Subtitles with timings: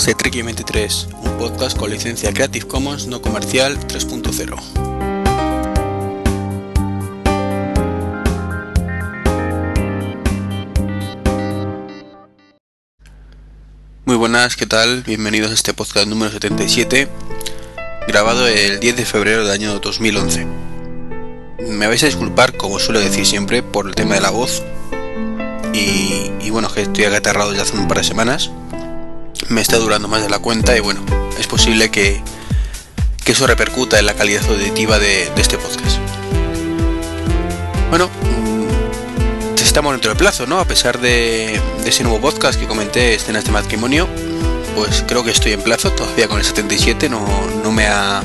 [0.00, 4.56] podcast de Treki 23, un podcast con licencia Creative Commons no comercial 3.0.
[14.06, 15.02] Muy buenas, ¿qué tal?
[15.02, 17.06] Bienvenidos a este podcast número 77,
[18.08, 20.46] grabado el 10 de febrero del año 2011.
[21.68, 24.62] Me vais a disculpar, como suelo decir siempre, por el tema de la voz,
[25.74, 28.50] y, bueno, que estoy acatarrado ya hace un par de semanas.
[29.50, 31.04] Me está durando más de la cuenta y bueno,
[31.36, 32.22] es posible que,
[33.24, 35.98] que eso repercuta en la calidad auditiva de, este podcast.
[37.88, 40.60] Bueno, mm, estamos dentro del plazo, ¿no?
[40.60, 44.08] A pesar de, ese nuevo podcast que comenté, escenas de matrimonio,
[44.76, 47.26] pues creo que estoy en plazo, todavía con el 77, no,
[47.64, 48.22] no me ha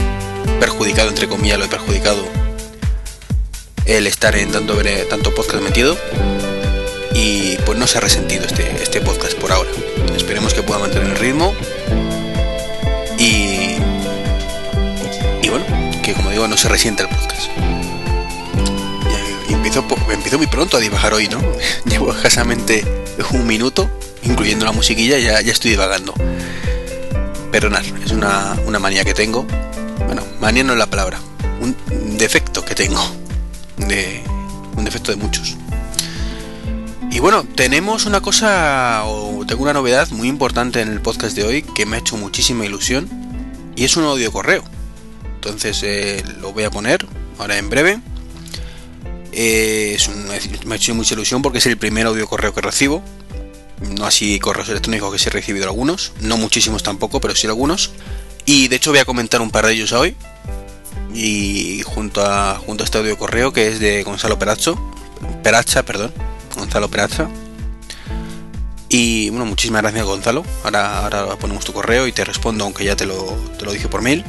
[0.60, 2.24] perjudicado, entre comillas, lo he perjudicado
[3.88, 4.78] el estar en tanto,
[5.10, 5.98] tanto podcast metido
[7.86, 9.70] no se ha resentido este, este podcast por ahora.
[10.18, 11.54] Esperemos que pueda mantener el ritmo
[13.20, 13.76] y,
[15.44, 15.66] y bueno,
[16.02, 17.52] que como digo no se resienta el podcast.
[19.50, 21.40] Empiezo, empiezo muy pronto a divagar hoy, ¿no?
[21.86, 22.84] Llevo escasamente
[23.30, 23.88] un minuto,
[24.24, 26.16] incluyendo la musiquilla, ya, ya estoy divagando.
[27.52, 29.46] Pero nada, es una, una manía que tengo.
[30.08, 31.20] Bueno, manía no es la palabra,
[31.62, 33.06] un defecto que tengo.
[33.78, 34.24] De,
[34.76, 35.56] un defecto de muchos.
[37.16, 41.46] Y bueno, tenemos una cosa, o tengo una novedad muy importante en el podcast de
[41.46, 43.10] hoy que me ha hecho muchísima ilusión
[43.78, 44.66] y es un audio correo.
[45.36, 47.08] Entonces eh, lo voy a poner
[47.40, 48.02] ahora en breve.
[49.32, 49.98] Eh,
[50.66, 53.02] me ha hecho mucha ilusión porque es el primer audio correo que recibo.
[53.80, 57.92] No así correos electrónicos que sí he recibido algunos, no muchísimos tampoco, pero sí algunos.
[58.46, 60.18] Y de hecho voy a comentar un par de ellos hoy.
[61.14, 64.78] Y junto a, junto a este audio correo que es de Gonzalo Peracho,
[65.44, 66.25] Peracha, perdón
[66.56, 67.30] Gonzalo Peraza.
[68.90, 70.44] Y bueno, muchísimas gracias Gonzalo.
[70.64, 73.26] Ahora, ahora ponemos tu correo y te respondo, aunque ya te lo,
[73.58, 74.24] te lo dije por mail.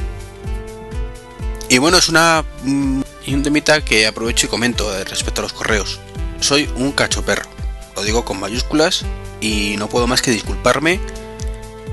[1.69, 3.03] Y bueno, es una mm,
[3.35, 6.01] un temita que aprovecho y comento respecto a los correos.
[6.41, 7.49] Soy un cacho perro,
[7.97, 9.05] lo digo con mayúsculas
[9.41, 11.01] y no puedo más que disculparme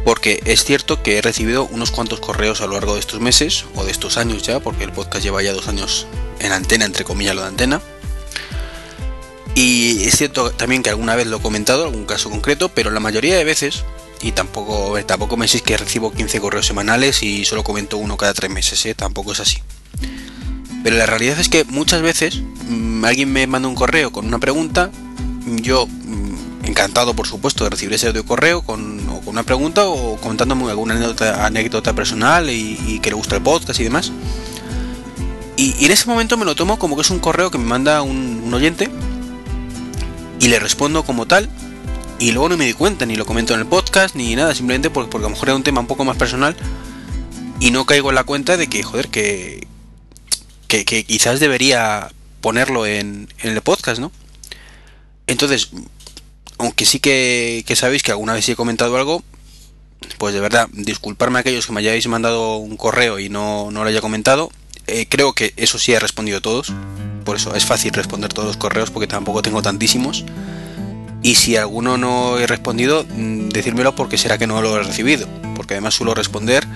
[0.05, 3.65] porque es cierto que he recibido unos cuantos correos a lo largo de estos meses
[3.75, 6.07] o de estos años ya, porque el podcast lleva ya dos años
[6.39, 7.81] en antena, entre comillas lo de antena.
[9.55, 12.99] Y es cierto también que alguna vez lo he comentado, algún caso concreto, pero la
[12.99, 13.83] mayoría de veces,
[14.21, 18.33] y tampoco, tampoco me decís que recibo 15 correos semanales y solo comento uno cada
[18.33, 18.95] tres meses, ¿eh?
[18.95, 19.59] tampoco es así.
[20.83, 24.39] Pero la realidad es que muchas veces mm, alguien me manda un correo con una
[24.39, 24.89] pregunta,
[25.45, 30.17] yo mm, encantado por supuesto de recibir ese audio correo con, con una pregunta o
[30.17, 30.95] contándome alguna
[31.45, 34.11] anécdota, personal y, que le gusta el podcast y demás.
[35.57, 38.01] Y, en ese momento me lo tomo como que es un correo que me manda
[38.01, 38.89] un oyente
[40.43, 41.49] y le respondo como tal
[42.19, 44.89] y luego no me di cuenta, ni lo comento en el podcast, ni nada, simplemente
[44.89, 46.53] porque, porque a lo mejor era un tema un poco más personal
[47.61, 49.65] y no caigo en la cuenta de que, joder, que,
[50.67, 52.11] que, quizás debería
[52.41, 54.11] ponerlo en, el podcast, ¿no?
[55.27, 55.69] Entonces,
[56.57, 59.23] aunque sí que, que sabéis que alguna vez he comentado algo,
[60.17, 63.83] pues de verdad, disculparme a aquellos que me hayáis mandado un correo y no, no
[63.83, 64.51] lo haya comentado.
[64.87, 66.73] Eh, creo que eso sí he respondido todos
[67.23, 70.25] por eso es fácil responder todos los correos porque tampoco tengo tantísimos.
[71.21, 75.27] Y si alguno no he respondido, mm, decírmelo porque será que no lo he recibido.
[75.55, 76.67] Porque además suelo responder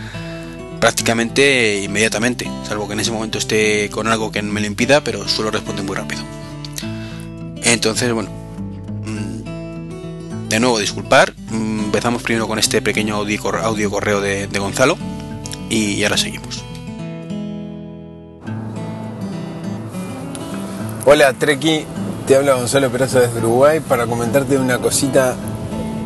[0.79, 5.27] prácticamente inmediatamente, salvo que en ese momento esté con algo que me lo impida, pero
[5.27, 6.21] suelo responder muy rápido.
[7.63, 8.29] Entonces, bueno,
[9.03, 14.97] mm, de nuevo disculpar, mm, empezamos primero con este pequeño audio, correo de Gonzalo
[15.69, 16.46] y ahora seguimos.
[21.09, 21.85] Hola Treki,
[22.27, 25.37] te habla Gonzalo Peraza desde Uruguay para comentarte una cosita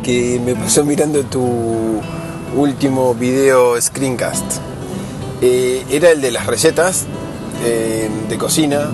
[0.00, 2.00] que me pasó mirando tu
[2.54, 4.44] último video screencast.
[5.40, 7.06] Eh, era el de las recetas
[7.64, 8.92] eh, de cocina,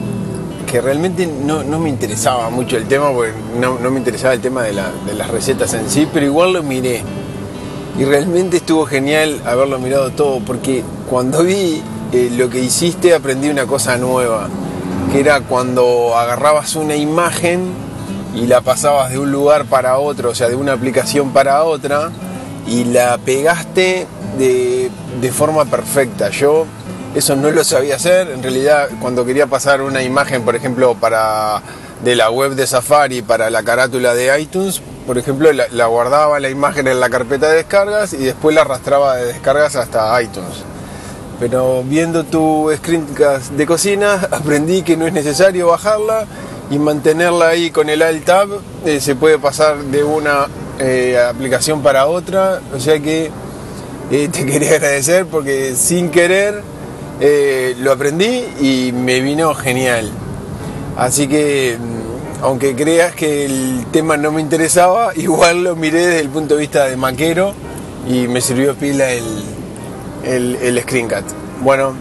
[0.67, 4.73] que realmente no, me interesaba mucho el tema, porque no, me interesaba el tema de,
[4.73, 7.03] las recetas en sí, pero igual lo miré.
[7.99, 11.83] Y realmente estuvo genial haberlo mirado todo, porque cuando vi
[12.15, 14.49] eh, lo que hiciste aprendí una cosa nueva
[15.11, 17.73] que era cuando agarrabas una imagen
[18.35, 22.11] y la pasabas de un lugar para otro, o sea, de una aplicación para otra,
[22.67, 24.07] y la pegaste
[24.39, 24.91] de,
[25.33, 26.31] forma perfecta.
[26.31, 26.67] Yo
[27.15, 31.63] eso no lo sabía hacer, en realidad cuando quería pasar una imagen, por ejemplo, para
[32.05, 36.39] de la web de Safari para la carátula de iTunes, por ejemplo, la, la guardaba
[36.39, 40.65] la imagen en la carpeta de descargas y después la arrastraba de descargas hasta iTunes
[41.39, 46.27] pero viendo tu screencast de cocina aprendí que no es necesario bajarla
[46.71, 48.49] y mantenerla ahí con el alt tab
[48.85, 50.47] eh, se puede pasar de una
[50.81, 53.31] eh, aplicación para otra, o sea que
[54.11, 56.63] eh, te quería agradecer porque sin querer
[57.21, 60.11] eh, lo aprendí y me vino genial.
[60.97, 66.21] Así que, mm, aunque creas que el tema no me interesaba, igual lo miré desde
[66.21, 67.55] el punto de vista de maquero
[68.09, 69.25] y me sirvió pila el,
[70.25, 71.25] el, el screencat.
[71.61, 71.95] Bueno,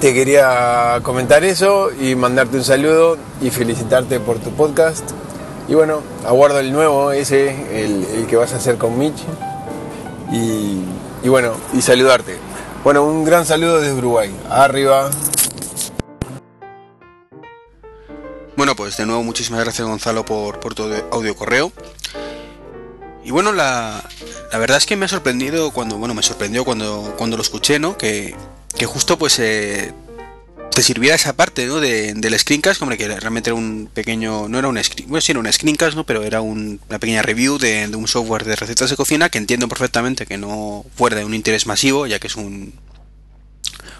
[0.00, 5.10] te quería comentar eso y mandarte un saludo y felicitarte por tu podcast.
[5.68, 7.48] Y bueno, aguardo el nuevo, ese,
[7.82, 9.22] el, el que vas a hacer con Mitch.
[10.32, 10.80] Y,
[11.22, 12.36] y bueno, y saludarte.
[12.82, 14.30] Bueno, un gran saludo desde Uruguay.
[14.50, 15.10] Arriba.
[18.56, 21.72] Bueno, pues de nuevo muchísimas gracias Gonzalo por, por tu audio correo.
[23.24, 24.04] Y bueno, la,
[24.52, 27.78] la verdad es que me ha sorprendido cuando, bueno, me sorprendió cuando, cuando lo escuché,
[27.78, 27.96] ¿no?
[27.98, 28.34] Que,
[28.76, 29.92] que justo pues eh,
[30.74, 31.80] te sirviera esa parte, ¿no?
[31.80, 35.32] De, del screencast, como que realmente era un pequeño, no era un screen, bueno, sí
[35.32, 36.04] era un screencast, ¿no?
[36.04, 39.38] Pero era un, una pequeña review de, de, un software de recetas de cocina que
[39.38, 42.74] entiendo perfectamente que no fuera de un interés masivo, ya que es un,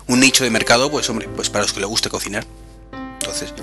[0.07, 2.45] un nicho de mercado, pues hombre, pues para los que le guste cocinar.
[3.21, 3.55] Entonces,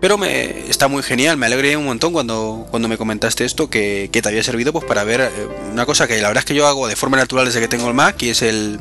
[0.00, 4.10] pero me, está muy genial, me alegré un montón cuando, cuando me comentaste esto, que,
[4.12, 5.30] que te había servido pues para ver eh,
[5.72, 7.88] una cosa que la verdad es que yo hago de forma natural desde que tengo
[7.88, 8.78] el Mac y es el,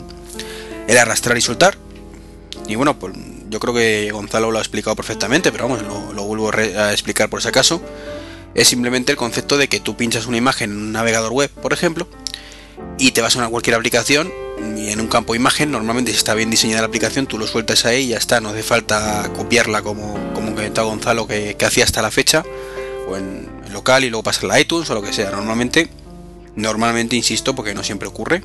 [0.88, 1.78] el arrastrar y soltar.
[2.68, 3.14] Y bueno, pues
[3.50, 7.30] yo creo que Gonzalo lo ha explicado perfectamente, pero vamos, lo, lo vuelvo a explicar
[7.30, 7.82] por si acaso.
[8.56, 11.74] Es simplemente el concepto de que tú pinchas una imagen en un navegador web, por
[11.74, 12.08] ejemplo,
[12.98, 14.32] y te vas a una cualquier aplicación
[14.78, 17.86] y en un campo imagen, normalmente si está bien diseñada la aplicación, tú lo sueltas
[17.86, 21.84] ahí y ya está, no hace falta copiarla como, como comentaba Gonzalo que, que hacía
[21.84, 22.44] hasta la fecha,
[23.08, 25.32] o en, local y luego pasarla a iTunes o lo que sea.
[25.32, 25.90] Normalmente,
[26.56, 28.44] normalmente insisto, porque no siempre ocurre,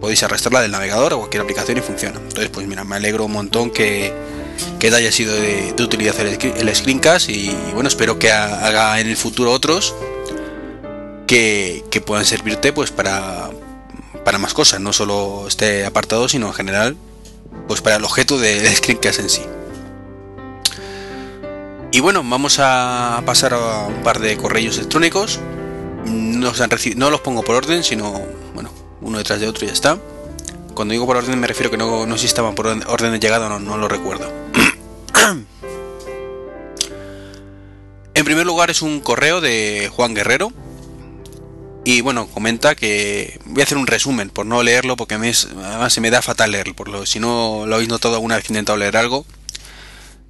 [0.00, 2.18] podéis arrastrarla del navegador o cualquier aplicación y funciona.
[2.18, 4.12] Entonces, pues mira, me alegro un montón que,
[4.78, 8.30] que te haya sido de, de utilidad el, el screencast y, y, bueno, espero que
[8.30, 9.94] haga en el futuro otros
[11.26, 13.50] que, que puedan servirte pues para,
[14.24, 16.96] para más cosas, no solo este apartado, sino en general,
[17.68, 19.42] pues para el objeto del de screencast en sí.
[21.92, 25.38] Y bueno, vamos a pasar a un par de correos electrónicos.
[26.06, 28.20] No, los pongo por orden, sino,
[28.52, 29.98] bueno, uno detrás de otro y ya está.
[30.74, 33.48] Cuando digo por orden me refiero que no, no si estaban por orden de llegada
[33.48, 34.28] no, no lo recuerdo.
[38.14, 40.52] en primer lugar es un correo de Juan Guerrero,
[41.84, 45.48] y bueno, comenta que voy a hacer un resumen por no leerlo porque me es,
[45.62, 46.74] además se me da fatal leerlo.
[46.74, 49.26] Por lo, si no lo habéis notado alguna vez que he intentado leer algo,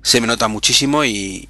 [0.02, 1.48] se me nota muchísimo y,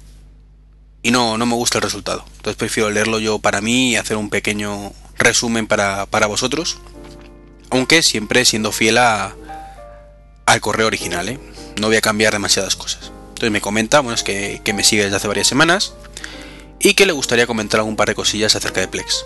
[1.01, 2.23] y no, no me gusta el resultado.
[2.37, 6.77] Entonces prefiero leerlo yo para mí y hacer un pequeño resumen para, para vosotros.
[7.71, 9.35] Aunque siempre siendo fiel a,
[10.45, 11.39] al correo original, ¿eh?
[11.81, 13.11] no voy a cambiar demasiadas cosas.
[13.29, 15.95] Entonces me comenta, bueno, es que, que me sigue desde hace varias semanas
[16.79, 19.25] y que le gustaría comentar algún par de cosillas acerca de Plex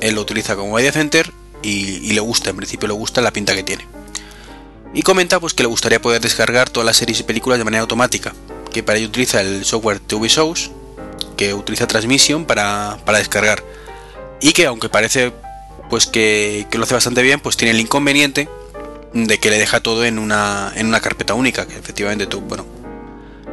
[0.00, 1.32] él lo utiliza como media center
[1.62, 3.86] y, le gusta, en principio le gusta la pinta que tiene.
[4.92, 7.82] Y comenta pues que le gustaría poder descargar todas las series y películas de manera
[7.82, 8.34] automática,
[8.72, 10.70] que para ello utiliza el software TV Shows,
[11.36, 13.64] que utiliza Transmission para, para descargar.
[14.40, 15.32] Y que aunque parece
[15.90, 18.48] pues que, que, lo hace bastante bien, pues tiene el inconveniente
[19.12, 22.66] de que le deja todo en una, en una carpeta única, que efectivamente tú, bueno,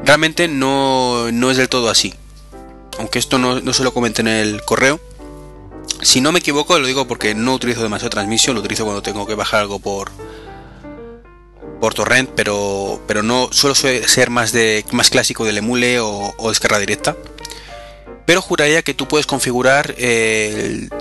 [0.04, 2.14] realmente no, no es del todo así.
[2.98, 5.00] Aunque esto no, no se lo comenté en el correo,
[6.02, 9.26] si no me equivoco, lo digo porque no utilizo demasiado transmisión, lo utilizo cuando tengo
[9.26, 10.12] que bajar algo por
[11.80, 16.80] por torrent, pero pero no suelo ser más de más clásico del emule o, descarga
[16.80, 17.16] directa.
[18.26, 19.96] Pero juraría que tú puedes configurar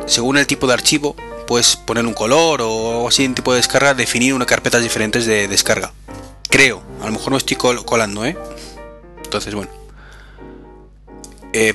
[0.07, 3.95] según el tipo de archivo, puedes poner un color o así en tipo de descarga,
[3.95, 5.93] definir unas carpetas diferentes de descarga.
[6.49, 8.37] Creo, a lo mejor no estoy col colando, ¿eh?
[9.23, 9.71] Entonces, bueno.
[11.53, 11.75] Eh,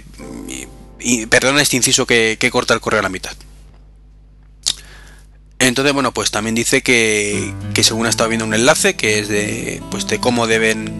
[1.27, 3.35] perdona este inciso que, que, corta el correo a la mitad.
[5.59, 9.27] Entonces, bueno, pues también dice que, que según ha estado viendo un enlace que es
[9.27, 10.93] de, pues de cómo deben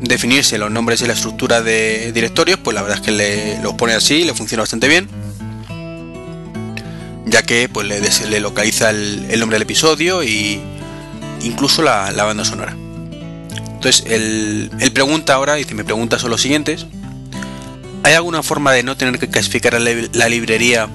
[0.00, 3.94] definirse los nombres y la estructura de directorios, pues la verdad es que le, pone
[3.94, 5.08] así, le funciona bastante bien,
[7.26, 10.60] ya que pues le, localiza el, nombre del episodio y
[11.42, 12.76] incluso la, banda sonora.
[13.74, 16.86] Entonces, él, él pregunta ahora, dice, me pregunta son los siguientes.
[18.02, 20.88] ¿Hay alguna forma de no tener que clasificar la librería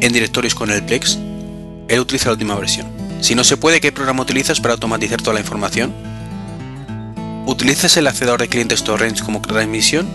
[0.00, 1.18] en directorios con el Plex?
[1.88, 2.86] Él utiliza la última versión.
[3.20, 5.92] Si no se puede, ¿qué programa utilizas para automatizar toda la información?
[7.46, 10.08] ¿Utilizas el accedor de clientes torrents como transmisión?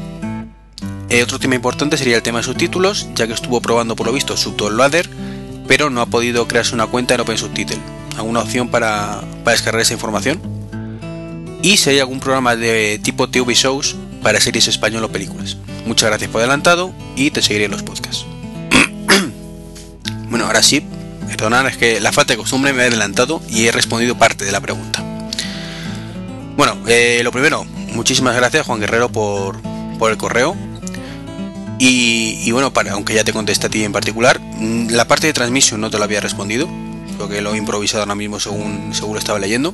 [1.10, 4.14] Eh, otro tema importante sería el tema de subtítulos, ya que estuvo probando por lo
[4.14, 5.10] visto Subtitleloader,
[5.68, 7.78] pero no ha podido crearse una cuenta en OpenSubtitle.
[8.18, 10.42] ¿Alguna opción para, para descargar esa información?
[11.62, 15.58] Y si hay algún programa de tipo TV Shows para series español o películas.
[15.88, 18.26] Muchas gracias por adelantado y te seguiré en los podcasts.
[20.44, 20.84] ahora sí,
[21.28, 24.52] perdonad, es que la falta de costumbre me ha adelantado y he respondido parte de
[24.52, 25.04] la pregunta.
[26.58, 27.64] Bueno, eh, lo primero,
[27.94, 29.62] muchísimas gracias Juan Guerrero por,
[29.98, 30.56] por el correo.
[31.80, 35.34] Y, bueno, para, aunque ya te contesté a ti en particular, mm, la parte de
[35.34, 36.68] transmisión no te lo había respondido,
[37.18, 39.74] porque lo he improvisado ahora mismo según seguro estaba leyendo.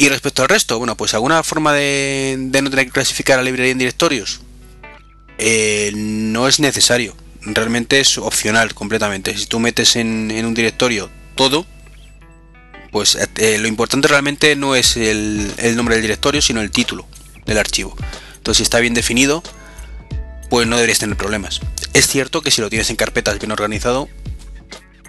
[0.00, 3.72] Y respecto al resto, bueno, pues alguna forma de, no tener que clasificar la librería
[3.72, 4.40] en directorios.
[5.36, 9.36] Eh, no es necesario, realmente es opcional completamente.
[9.36, 11.66] Si tú metes en, un directorio todo,
[12.90, 17.06] pues eh, lo importante realmente no es el, nombre del directorio, sino el título
[17.44, 17.94] del archivo.
[18.36, 19.42] Entonces, si está bien definido,
[20.48, 21.60] pues no deberías tener problemas.
[21.92, 24.08] Es cierto que si lo tienes en carpetas bien organizado,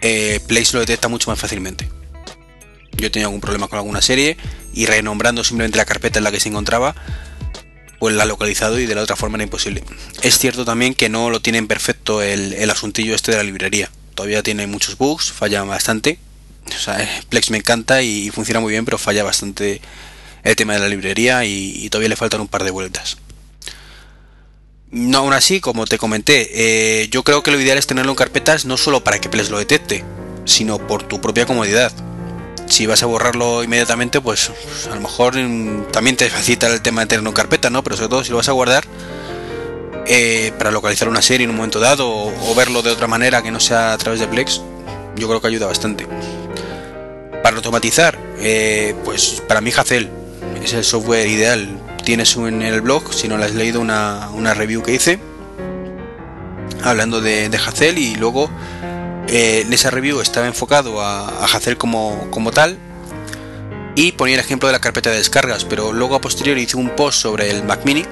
[0.02, 1.88] eh, Place lo detecta mucho más fácilmente.
[3.02, 4.38] Yo tenía algún problema con alguna serie
[4.74, 6.96] y renombrando simplemente la carpeta en la que se encontraba,
[8.00, 9.84] pues la ha localizado y de la otra forma era imposible.
[10.22, 13.90] Es cierto también que no lo tienen perfecto el, asuntillo este de la librería.
[14.16, 16.20] Todavía tiene muchos bugs, falla bastante.
[16.68, 19.82] O sea, Plex me encanta y funciona muy bien, pero falla bastante
[20.44, 23.18] el tema de la librería y todavía le faltan un par de vueltas.
[24.92, 26.50] No, aún así, como te comenté,
[27.04, 29.50] eh, yo creo que lo ideal es tenerlo en carpetas no solo para que Plex
[29.50, 30.04] lo detecte,
[30.44, 31.94] sino por tu propia comodidad.
[32.72, 34.50] Si vas a borrarlo inmediatamente, pues,
[34.90, 37.84] a lo mejor mm, también te facilita el tema de tenerlo en carpeta, ¿no?
[37.84, 38.86] Pero sobre todo si lo vas a guardar
[40.08, 43.52] eh, para localizar una serie en un momento dado o, verlo de otra manera que
[43.52, 44.62] no sea a través de Plex,
[45.18, 46.08] yo creo que ayuda bastante.
[47.44, 50.10] Para automatizar, eh, pues para mí Hazel
[50.64, 54.82] es el software ideal tienes en el blog, si no lo has leído, una, review
[54.82, 55.20] que hice
[56.84, 58.50] hablando de, de Hazel y luego
[59.28, 62.78] eh, en esa review estaba enfocado a, a como, tal
[63.96, 66.96] y ponía el ejemplo de la carpeta de descargas, pero luego a posteriori hice un
[66.96, 68.06] post sobre el Mac Mini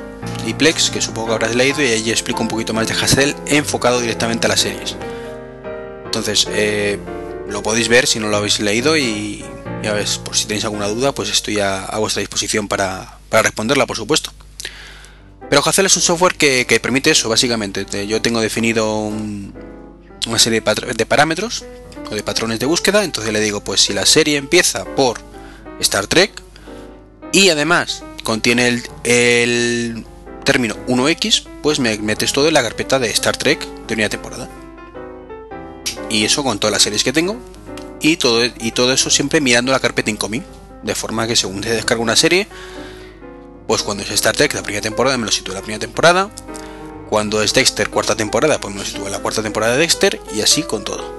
[0.45, 4.01] y que supongo que habrás leído, y ahí explico un poquito más de Hazel enfocado
[4.01, 4.95] directamente a las series.
[6.05, 6.99] Entonces, eh,
[7.47, 9.45] lo podéis ver si no lo habéis leído y
[9.83, 13.85] ya ves, por si tenéis alguna duda, pues estoy a vuestra disposición para, para responderla,
[13.85, 14.31] por supuesto.
[15.49, 17.85] Pero Hazel es un software que, permite eso, básicamente.
[18.07, 19.11] Yo tengo definido
[20.27, 21.65] una serie de, parámetros
[22.09, 25.19] o de patrones de búsqueda, entonces le digo, pues si la serie empieza por
[25.79, 26.31] Star Trek
[27.31, 30.05] y además contiene el,
[30.43, 34.49] término 1X, pues me metes todo en la carpeta de Star Trek de unidad temporada.
[36.09, 37.37] Y eso con todas las series que tengo
[38.01, 40.43] y todo, y todo eso siempre mirando la carpeta incoming,
[40.81, 42.47] de forma que según se descarga una serie,
[43.67, 46.31] pues cuando es Star Trek la primera temporada me lo sitúo en la primera temporada.
[47.09, 50.41] Cuando es Dexter cuarta temporada, pues me sitúo en la cuarta temporada de Dexter y
[50.41, 51.11] así con todo.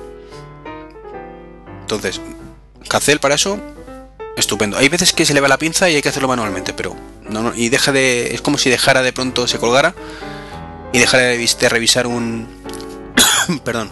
[1.81, 2.21] Entonces,
[2.89, 3.59] Cacel para eso,
[4.37, 4.79] estupendo.
[4.79, 6.97] Hay veces que se le va la pinza y hay que hacerlo manualmente, pero
[7.29, 9.95] no, y deja de es como si dejara de pronto se colgara
[10.93, 12.47] y dejara de, revisar un
[13.65, 13.91] perdón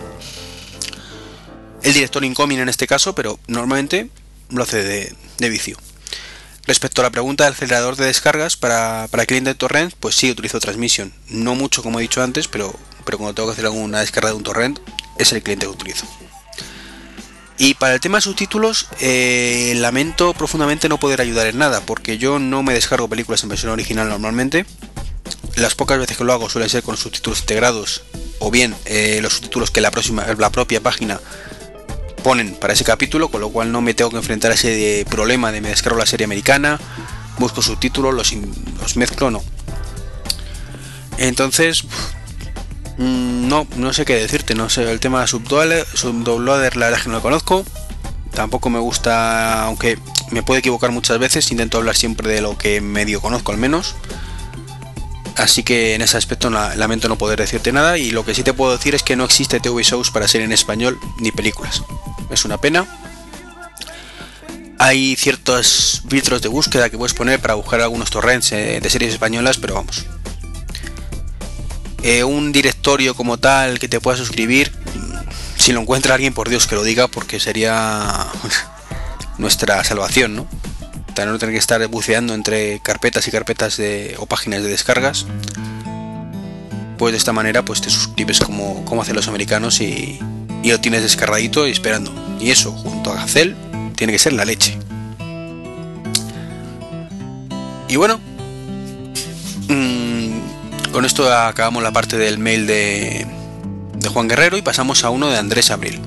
[1.82, 4.08] el director incoming en este caso, pero normalmente
[4.50, 5.76] lo hace de vicio.
[6.68, 10.30] Respecto a la pregunta del acelerador de descargas para, para cliente de torrent, pues sí
[10.30, 11.14] utilizo Transmission.
[11.30, 14.36] No mucho como he dicho antes, pero, pero cuando tengo que hacer alguna descarga de
[14.36, 14.78] un torrent,
[15.16, 16.06] es el cliente que utilizo.
[17.56, 22.18] Y para el tema de subtítulos, eh, lamento profundamente no poder ayudar en nada, porque
[22.18, 24.66] yo no me descargo películas en versión original normalmente.
[25.56, 28.02] Las pocas veces que lo hago suelen ser con subtítulos integrados,
[28.40, 31.18] o bien eh, los subtítulos que la, próxima, la propia página
[32.18, 35.52] ponen para ese capítulo, con lo cual no me tengo que enfrentar a ese problema
[35.52, 36.78] de me descargo la serie americana,
[37.38, 38.32] busco subtítulos, los,
[38.80, 39.42] los mezclo, no.
[41.18, 41.84] Entonces,
[42.98, 47.16] mm, no, no sé qué decirte, no sé, el tema subdownloader la verdad que no
[47.16, 47.64] lo conozco,
[48.32, 49.98] tampoco me gusta, aunque
[50.30, 53.96] me puedo equivocar muchas veces, intento hablar siempre de lo que medio conozco al menos.
[55.38, 58.52] Así que en ese aspecto lamento no poder decirte nada y lo que sí te
[58.52, 61.82] puedo decir es que no existe TV shows para ser en español ni películas.
[62.28, 62.86] Es una pena.
[64.80, 69.12] Hay ciertos filtros de búsqueda que puedes poner para buscar algunos torrents eh, de series
[69.12, 70.06] españolas, pero vamos.
[72.02, 74.72] Eh, un directorio como tal que te pueda suscribir,
[75.56, 78.26] si lo encuentra alguien, por Dios que lo diga, porque sería
[79.38, 80.48] nuestra salvación, ¿no?
[81.26, 83.80] No tener que estar buceando entre carpetas y carpetas
[84.18, 85.26] o páginas de descargas.
[86.98, 90.18] Pues de esta manera pues te suscribes como, como hacen los americanos y,
[90.62, 92.12] y lo tienes descargadito y esperando.
[92.40, 93.56] Y eso, junto a Gacel,
[93.96, 94.78] tiene que ser la leche.
[97.88, 98.20] Y bueno,
[99.68, 103.26] mm, con esto acabamos la parte del mail de,
[103.94, 106.00] de Juan Guerrero y pasamos a uno de Andrés Abril.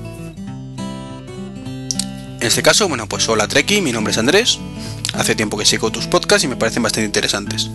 [2.40, 4.58] En este caso, bueno, pues hola Treki, mi nombre es Andrés,
[5.14, 7.70] Hace tiempo que sigo tus podcasts y me parecen bastante interesantes.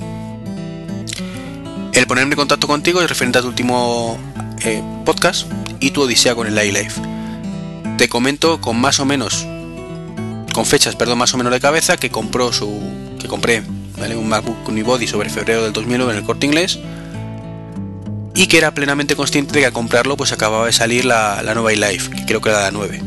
[1.93, 4.17] El ponerme en contacto contigo es referente a tu último
[4.61, 5.47] eh, podcast
[5.79, 7.01] y tu odisea con el iLife.
[7.97, 9.47] Te comento con más o menos,
[10.53, 12.79] con fechas, perdón, más o menos de cabeza que compró su,
[13.19, 13.63] que compré,
[13.97, 14.15] ¿vale?
[14.15, 16.79] Un MacBook Unibody sobre febrero del 2009 en el Corte Inglés
[18.35, 21.73] y que era plenamente consciente de que al comprarlo pues acababa de salir la, nueva
[21.73, 23.01] iLife, que creo que era la 9.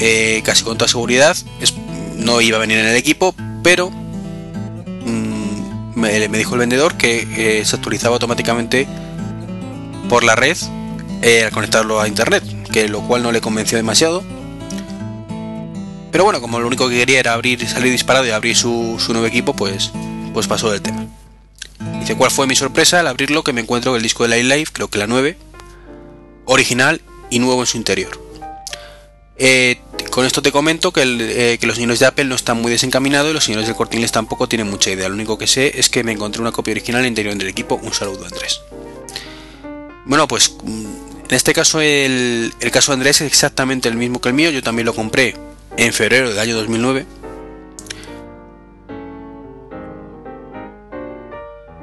[0.00, 1.36] Eh, casi con toda seguridad
[2.18, 7.64] no iba a venir en el equipo, pero mm, me, dijo el vendedor que eh,
[7.64, 8.86] se actualizaba automáticamente
[10.08, 10.56] por la red
[11.22, 14.22] eh, al conectarlo a internet, que lo cual no le convenció demasiado.
[16.10, 19.12] Pero bueno, como lo único que quería era abrir, salir disparado y abrir su, su
[19.12, 19.92] nuevo equipo, pues,
[20.32, 21.06] pues pasó del tema.
[22.00, 23.44] Dice, ¿cuál fue mi sorpresa al abrirlo?
[23.44, 25.36] Que me encuentro el disco de la Live, creo que la 9,
[26.46, 28.18] original y nuevo en su interior.
[29.36, 33.30] Eh, con esto te comento eh, que, los señores de Apple no están muy desencaminados
[33.30, 35.08] y los señores del Corte tampoco tienen mucha idea.
[35.08, 37.48] Lo único que sé es que me encontré una copia original en el interior del
[37.48, 37.80] equipo.
[37.82, 38.60] Un saludo, Andrés.
[40.04, 40.86] Bueno, pues mm,
[41.28, 44.50] en este caso el, caso de Andrés es exactamente el mismo que el mío.
[44.50, 45.36] Yo también lo compré
[45.76, 47.06] en febrero del año 2009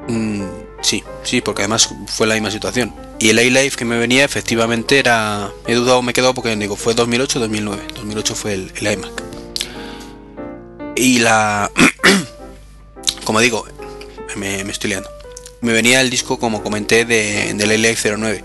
[0.07, 0.43] Mm,
[0.81, 2.93] sí, sí, porque además fue la misma situación.
[3.19, 5.51] Y el A-Life que me venía efectivamente era...
[5.67, 7.83] He dudado, me he quedado porque digo, fue 2008 2009.
[7.95, 9.23] 2008 fue el, iMac.
[10.95, 11.71] Y la...
[13.23, 13.65] como digo,
[14.35, 15.09] me, estoy liando.
[15.61, 18.43] Me venía el disco, como comenté, de, del A-Life 09.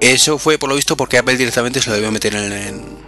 [0.00, 2.98] Eso fue por lo visto porque Apple directamente se lo debió meter en,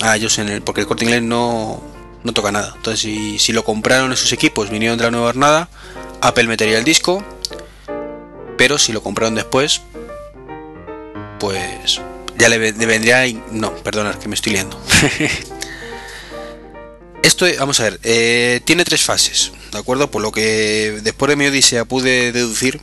[0.00, 1.82] a ellos en el porque el corte inglés no,
[2.22, 2.72] no toca nada.
[2.76, 5.68] Entonces si, si lo compraron esos equipos, vinieron de la nueva nada
[6.20, 7.22] Apple metería el disco,
[8.58, 9.80] pero si lo compraron después,
[11.40, 12.02] pues
[12.36, 13.24] ya le, vendría...
[13.52, 14.78] No, perdona, que me estoy liando.
[17.22, 20.10] Esto, vamos a ver, eh, tiene tres fases, ¿de acuerdo?
[20.10, 22.80] Por lo que después de mi odisea pude deducir,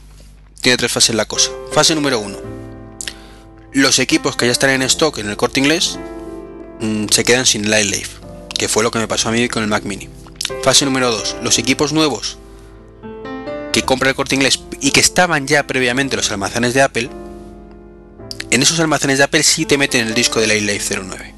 [0.62, 1.52] tiene tres fases la cosa.
[1.72, 2.38] Fase número uno.
[3.72, 5.98] Los equipos que ya están en stock en el corte inglés
[6.80, 8.12] mm, se quedan sin Light Life,
[8.58, 10.10] que fue lo que me pasó a mí con el Mac Mini.
[10.64, 11.38] Fase número 2.
[11.42, 12.38] Los equipos nuevos
[13.76, 17.10] que compra el corte inglés y que estaban ya previamente los almacenes de Apple,
[18.50, 21.34] en esos almacenes de Apple sí te meten el disco de la iLife 09.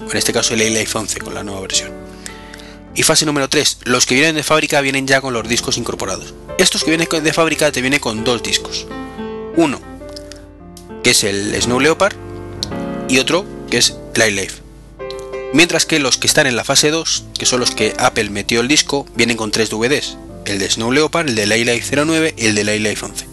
[0.00, 1.90] O en este caso el iLife 11 con la nueva versión.
[2.94, 3.78] Y fase número 3.
[3.86, 6.34] Los que vienen de fábrica vienen ya con los discos incorporados.
[6.56, 8.86] Estos que vienen de fábrica te vienen con dos discos.
[9.56, 9.80] Uno,
[11.02, 12.14] que es el Snow Leopard,
[13.08, 14.62] y otro, que es el iLife.
[15.52, 18.60] Mientras que los que están en la fase 2, que son los que Apple metió
[18.60, 20.16] el disco, vienen con tres DVDs
[20.46, 23.26] el de Snow Leopard, el de Life 09 y el de Life 11.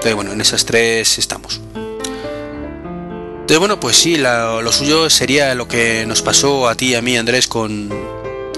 [0.00, 1.60] Entonces, bueno, en esas tres estamos.
[1.74, 7.02] Entonces, bueno, pues sí, lo suyo sería lo que nos pasó a ti y a
[7.02, 7.90] mí, Andrés, con,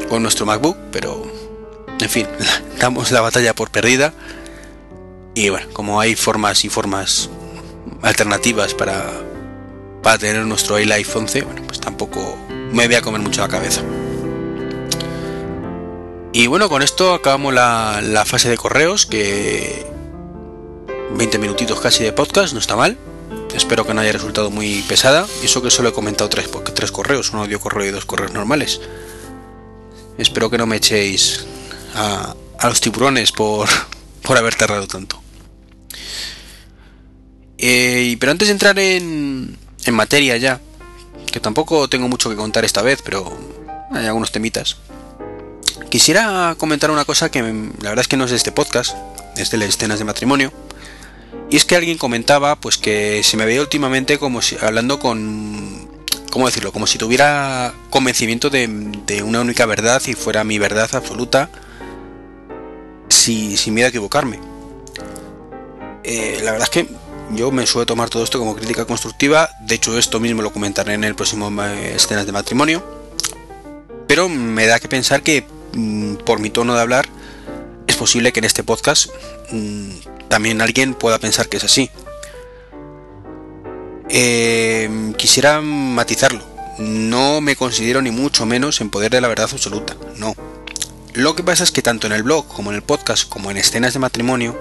[0.09, 1.27] con nuestro MacBook, pero
[1.99, 2.27] en fin,
[2.79, 4.13] damos la batalla por perdida.
[5.35, 7.31] Y bueno, como hay formas y formas
[8.03, 9.11] alternativas para,
[10.03, 12.37] para tener nuestro iLife 11, bueno, pues tampoco
[12.73, 13.83] me voy a comer mucho la cabeza.
[16.35, 19.85] Y bueno, con esto acabamos la, fase de correos, que
[21.17, 22.97] 20 minutitos casi de podcast, no está mal.
[23.55, 25.27] Espero que no haya resultado muy pesada.
[25.43, 28.33] Y eso que solo he comentado tres, tres correos, un audio correo y dos correos
[28.33, 28.81] normales.
[30.17, 31.45] Espero que no me echéis
[31.95, 33.69] a, los tiburones por,
[34.23, 35.21] por haber tardado tanto.
[37.59, 40.61] Eh, pero antes de entrar en, en materia ya,
[41.31, 43.37] que tampoco tengo mucho que contar esta vez, pero
[43.91, 44.79] hay algunos temitas.
[45.91, 48.97] Quisiera comentar una cosa que la verdad es que no es de este podcast,
[49.37, 50.53] es de las escenas de matrimonio.
[51.51, 55.89] Y es que alguien comentaba pues que se me veía últimamente como si hablando con
[56.33, 56.73] ¿cómo decirlo?
[56.73, 61.51] Como si tuviera convencimiento de, una única verdad y fuera mi verdad absoluta
[63.09, 64.41] si, sin miedo a equivocarme.
[66.05, 66.89] Eh, la verdad es que
[67.33, 70.95] yo me suelo tomar todo esto como crítica constructiva, de hecho esto mismo lo comentaré
[70.95, 73.02] en el próximo eh, escenas de matrimonio,
[74.13, 77.07] pero me da que pensar que Mm, por mi tono de hablar,
[77.87, 79.09] es posible que en este podcast
[79.51, 79.91] mm,
[80.29, 81.91] también alguien pueda pensar que es así.
[84.09, 86.45] Eh, quisiera matizarlo.
[86.79, 89.97] No me considero ni mucho menos en poder de la verdad absoluta.
[90.17, 90.35] No.
[91.15, 93.57] Lo que pasa es que tanto en el blog como en el podcast como en
[93.57, 94.59] escenas de matrimonio,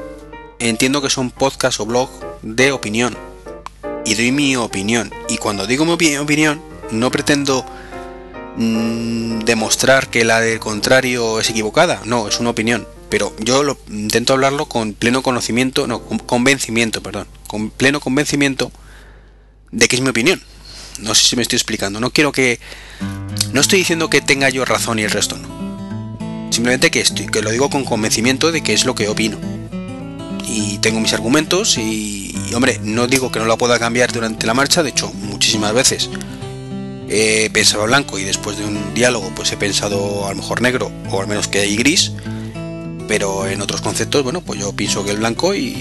[0.59, 2.09] entiendo que son podcast o blog
[2.41, 3.17] de opinión.
[4.05, 5.11] Y doy mi opinión.
[5.29, 6.61] Y cuando digo mi opinión,
[6.91, 7.65] no pretendo
[8.57, 12.01] Mm, demostrar que la del contrario es equivocada.
[12.05, 12.87] No, es una opinión.
[13.09, 18.71] Pero yo lo, intento hablarlo con pleno conocimiento, no, con convencimiento, perdón, con pleno convencimiento
[19.71, 20.41] de que es mi opinión.
[20.99, 21.99] No sé si me estoy explicando.
[21.99, 22.59] No quiero que.
[23.53, 26.49] No estoy diciendo que tenga yo razón y el resto no.
[26.51, 29.37] Simplemente que, estoy, que lo digo con convencimiento de que es lo que opino.
[30.45, 34.53] y tengo mis argumentos y, hombre, no digo que no la pueda cambiar durante la
[34.53, 36.09] marcha, de hecho muchísimas veces
[37.11, 40.91] he pensado blanco y después de un diálogo pues he pensado a lo mejor negro
[41.09, 42.13] o al menos que hay gris,
[43.07, 45.75] pero en otros conceptos, bueno, pues yo pienso que el blanco y,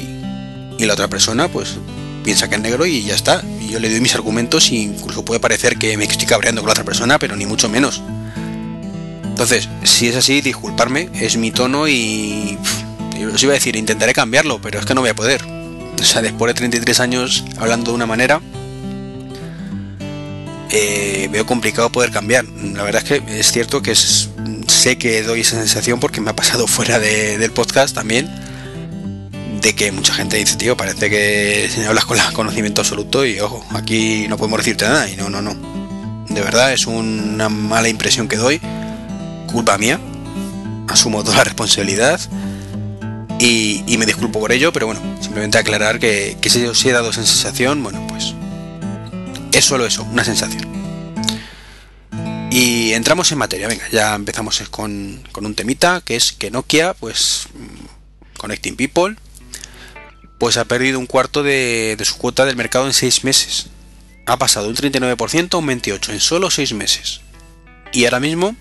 [0.76, 1.78] y la otra persona pues
[2.24, 3.42] piensa que es negro y ya está.
[3.60, 6.68] Y yo le doy mis argumentos e incluso puede parecer que me estoy cabreando con
[6.68, 8.02] la otra persona, pero ni mucho menos.
[9.24, 12.58] Entonces, si es así, disculparme, es mi tono y
[13.32, 15.42] os iba a decir, intentaré cambiarlo, pero es que no voy a poder.
[16.00, 18.40] O sea, después de 33 años hablando de una manera,
[20.70, 22.44] eh, veo complicado poder cambiar.
[22.46, 26.36] La verdad es que es cierto que sé que doy esa sensación porque me ha
[26.36, 28.30] pasado fuera del podcast también,
[29.60, 33.64] de que mucha gente dice, tío, parece que hablas con el conocimiento absoluto y ojo,
[33.74, 35.56] aquí no podemos decirte nada y no, no, no.
[36.28, 38.60] De verdad es una mala impresión que doy,
[39.52, 39.98] culpa mía,
[40.88, 42.20] asumo toda la responsabilidad
[43.40, 47.24] y, me disculpo por ello, pero bueno, simplemente aclarar que, si os he dado esa
[47.24, 48.34] sensación, bueno, pues
[49.58, 50.68] es solo eso, una sensación.
[52.50, 57.46] Y entramos en materia, venga, ya empezamos con, un temita, que es que Nokia, pues,
[58.38, 59.16] Connecting People,
[60.38, 63.66] pues ha perdido un cuarto de, su cuota del mercado en seis meses.
[64.26, 67.20] Ha pasado un 39% a un 28% en solo seis meses.
[67.92, 68.56] Y ahora mismo,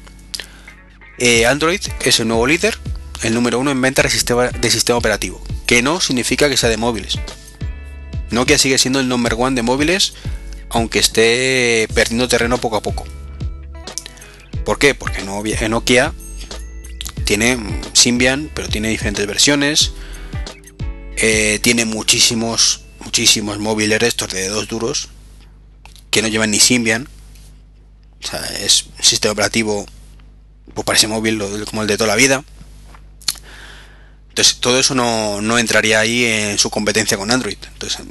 [1.17, 2.77] eh, Android es el nuevo líder
[3.23, 6.69] el número uno en venta de sistema, de sistema operativo, que no significa que sea
[6.69, 7.19] de móviles.
[8.31, 10.13] Nokia sigue siendo el number one de móviles,
[10.69, 13.05] aunque esté perdiendo terreno poco a poco.
[14.65, 14.93] ¿Por qué?
[14.93, 16.13] Porque Nokia
[17.25, 17.57] tiene
[17.93, 19.91] Symbian, pero tiene diferentes versiones.
[21.17, 25.09] Eh, tiene muchísimos, muchísimos móviles estos de dos duros
[26.11, 27.07] que no llevan ni Symbian.
[28.23, 29.85] O sea, es un sistema operativo
[30.73, 32.43] pues parece móvil como el de toda la vida.
[34.29, 37.57] Entonces todo eso no, entraría ahí en su competencia con Android.
[37.73, 38.05] Entonces,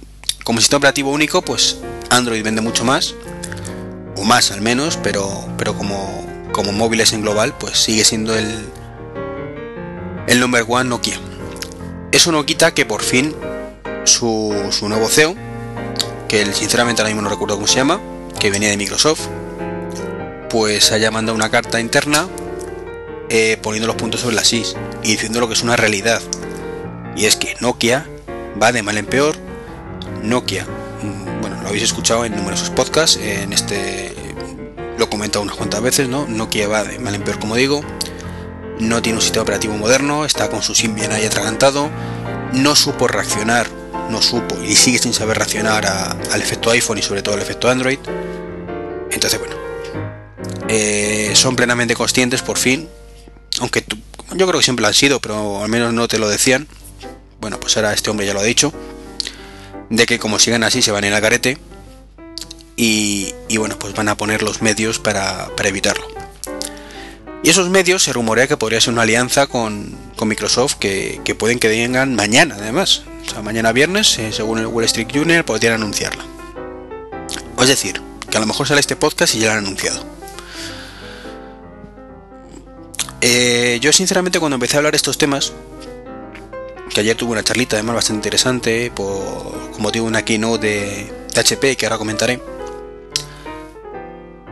[0.48, 1.76] como sistema operativo único, pues
[2.08, 3.14] Android vende mucho más,
[4.16, 8.64] o más al menos, pero, pero como, como móviles en global, pues sigue siendo el,
[10.26, 11.18] el number one Nokia.
[12.12, 13.37] Eso no quita que por fin
[14.04, 15.37] su, su nuevo CEO,
[16.28, 18.00] que sinceramente ahora mismo no recuerdo cómo se llama,
[18.40, 19.26] que venía de Microsoft,
[20.48, 22.26] pues haya mandado una carta interna
[23.28, 26.22] eh, poniendo los puntos sobre las is y diciendo lo que es una realidad.
[27.16, 28.06] Y es que Nokia
[28.58, 29.47] va de mal en peor.
[30.22, 34.14] Nokia, mm, bueno, lo habéis escuchado en numerosos podcasts, en este
[34.98, 36.26] lo he comentado unas cuantas veces, ¿no?
[36.26, 37.83] Nokia va de mal en peor, como digo.
[38.81, 41.88] No tiene un sistema operativo moderno, está con su Symbian ahí atragantado.
[42.52, 43.68] No supo reaccionar,
[44.11, 47.68] no supo y sigue sin saber reaccionar al efecto iPhone y sobre todo al efecto
[47.68, 47.98] Android.
[49.11, 49.54] Entonces, bueno,
[50.68, 52.88] eh, son plenamente conscientes por fin
[53.61, 53.85] aunque
[54.35, 56.68] yo creo que siempre lo han sido, pero al menos no te lo decían.
[57.40, 58.72] Bueno, pues ahora este hombre ya lo ha dicho,
[59.90, 61.59] de que como siguen así se van en la carete
[62.81, 66.07] y, bueno, pues van a poner los medios para, evitarlo.
[67.42, 71.68] Y esos medios se rumorea que podría ser una alianza con, Microsoft que, pueden que
[71.68, 73.03] vengan mañana, además.
[73.27, 76.24] O sea, mañana viernes, eh, según el Wall Street Journal, podrían anunciarla.
[77.61, 80.05] Es decir, que a lo mejor sale este podcast y ya lo han anunciado.
[83.20, 85.53] Eh, yo sinceramente cuando empecé a hablar estos temas,
[86.92, 91.77] que ayer tuve una charlita además bastante interesante, por, como digo una keynote de, HP
[91.77, 92.42] que ahora comentaré.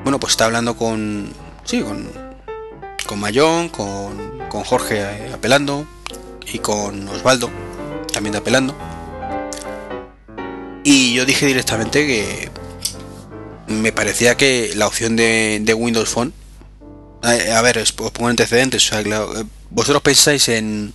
[0.04, 1.32] Bueno, pues está hablando con,
[1.64, 2.08] sí, con,
[3.06, 5.84] con Mayón, con, con Jorge eh, apelando
[6.52, 7.50] y con Osvaldo
[8.12, 8.74] también apelando.
[10.84, 12.50] Y yo dije directamente que
[13.66, 16.32] me parecía que la opción de, Windows Phone
[17.22, 18.92] a, ver, os pongo antecedentes.
[18.92, 20.92] Eh, vosotros pensáis en.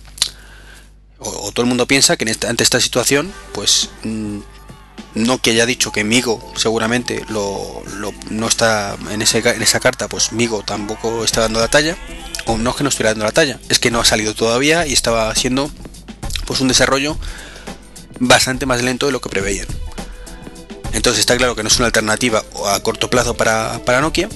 [1.24, 3.90] O, todo el mundo piensa que ante esta situación, pues.
[4.04, 4.40] Mm,
[5.14, 7.82] no que haya dicho que Migo seguramente lo,
[8.30, 11.96] no está en, en esa carta, pues Migo tampoco está dando la talla.
[12.46, 14.92] O no que no estuviera dando la talla, es que no ha salido todavía y
[14.92, 15.70] estaba haciendo
[16.44, 17.16] pues un desarrollo
[18.18, 19.66] bastante más lento de lo que preveían.
[20.92, 24.28] Entonces está claro que no es una alternativa a corto plazo para, para Nokia.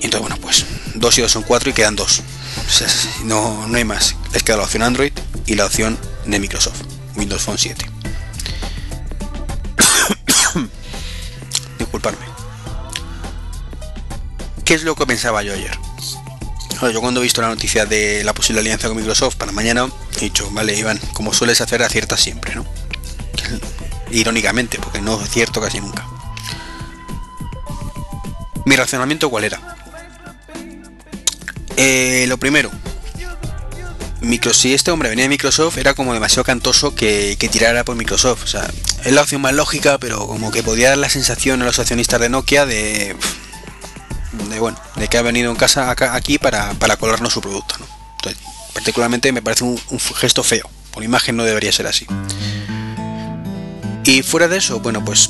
[0.00, 2.22] Y entonces, bueno, pues 2 y 2 son 4 y quedan 2.
[3.24, 4.16] no, no hay más.
[4.32, 5.11] Les queda la opción Android
[5.52, 6.80] y la opción de Microsoft,
[7.14, 7.84] Windows Phone 7.
[11.78, 12.24] Disculparme.
[14.64, 15.78] ¿Qué es lo que pensaba yo ayer?
[16.80, 20.20] yo cuando he visto la noticia de la posible alianza con Microsoft para mañana, he
[20.20, 22.64] dicho, vale, Iván, como sueles hacer, aciertas siempre, ¿no?
[24.10, 26.06] Irónicamente, porque no es cierto casi nunca.
[28.64, 29.60] Mi razonamiento cuál era?
[31.76, 32.70] Eh, lo primero,
[34.52, 38.44] si este hombre venía de Microsoft, era como demasiado cantoso que, tirara por Microsoft.
[38.44, 38.70] O sea,
[39.04, 42.20] es la opción más lógica, pero como que podía dar la sensación a los accionistas
[42.20, 43.16] de Nokia de,
[44.48, 47.76] de bueno, de que ha venido en casa aquí para, para colarnos su producto.
[47.78, 47.86] ¿no?
[48.16, 49.78] Entonces, particularmente me parece un,
[50.16, 50.68] gesto feo.
[50.92, 52.06] Por imagen no debería ser así.
[54.04, 55.28] Y fuera de eso, bueno, pues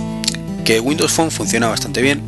[0.65, 2.23] que Windows Phone funciona bastante bien,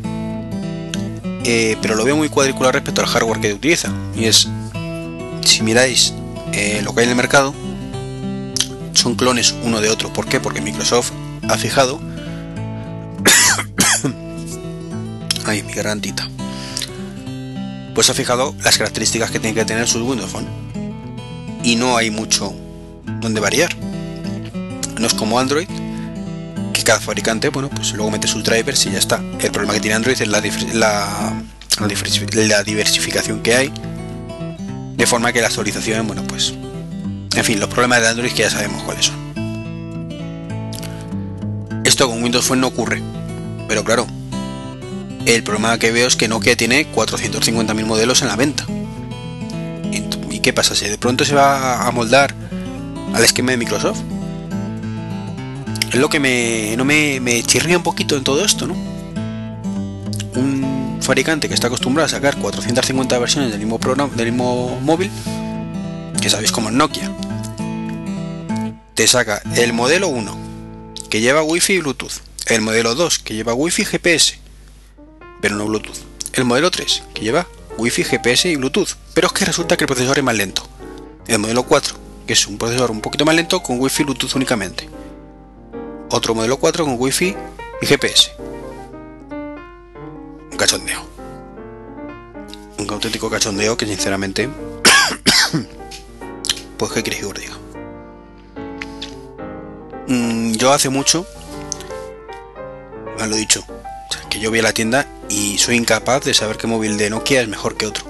[1.43, 3.91] eh, pero lo veo muy cuadriculado respecto al hardware que utiliza.
[4.15, 4.47] Y es,
[5.43, 6.13] si miráis
[6.53, 7.53] eh, lo que hay en el mercado
[8.93, 10.11] son clones uno de otro.
[10.11, 10.39] ¿Por qué?
[10.39, 11.11] Porque Microsoft
[11.47, 11.99] ha fijado.
[15.45, 16.29] Ay, mi gargantita.
[17.93, 20.47] Pues ha fijado las características que tiene que tener su Windows Phone.
[21.63, 22.53] Y no hay mucho
[23.21, 23.75] donde variar.
[24.99, 25.67] No es como Android,
[26.73, 29.21] que cada fabricante, bueno, pues luego mete sus drivers y ya está.
[29.39, 30.41] El problema que tiene Android es la,
[30.73, 31.33] la,
[31.79, 33.73] la diversificación que hay
[34.95, 36.53] de forma que la actualización, bueno, pues.
[37.35, 39.25] En fin, los problemas de Android que ya sabemos cuáles son.
[41.83, 43.01] Esto con Windows Phone no ocurre.
[43.67, 44.07] Pero claro,
[45.25, 48.65] el problema que veo es que Nokia tiene 450.000 modelos en la venta.
[50.29, 50.75] ¿Y qué pasa?
[50.75, 52.33] ¿Si de pronto se va a moldar
[53.13, 53.99] al esquema de Microsoft?
[55.91, 58.75] Es lo que me, no me, me chirría un poquito en todo esto, ¿no?
[60.35, 65.11] Un fabricante que está acostumbrado a sacar 450 versiones del mismo programa, del mismo móvil,
[66.21, 67.11] que sabéis como es Nokia,
[68.93, 70.37] te saca el modelo 1
[71.09, 72.13] que lleva Wi-Fi y Bluetooth,
[72.47, 74.39] el modelo 2 que lleva Wi-Fi y GPS,
[75.41, 75.97] pero no Bluetooth,
[76.33, 79.87] el modelo 3 que lleva Wi-Fi, GPS y Bluetooth, pero es que resulta que el
[79.87, 80.67] procesador es más lento,
[81.27, 84.35] el modelo 4 que es un procesador un poquito más lento con Wi-Fi y Bluetooth
[84.35, 84.89] únicamente,
[86.09, 87.35] otro modelo 4 con Wi-Fi
[87.81, 88.31] y GPS
[90.55, 91.05] un cachondeo.
[92.77, 94.47] Un auténtico cachondeo que sinceramente...
[96.77, 97.57] pues qué queréis que os diga.
[100.07, 101.25] Mm, yo hace mucho...
[103.17, 103.65] Me lo he dicho.
[104.29, 107.41] que yo voy a la tienda y soy incapaz de saber qué móvil de Nokia
[107.41, 108.05] es mejor que otro.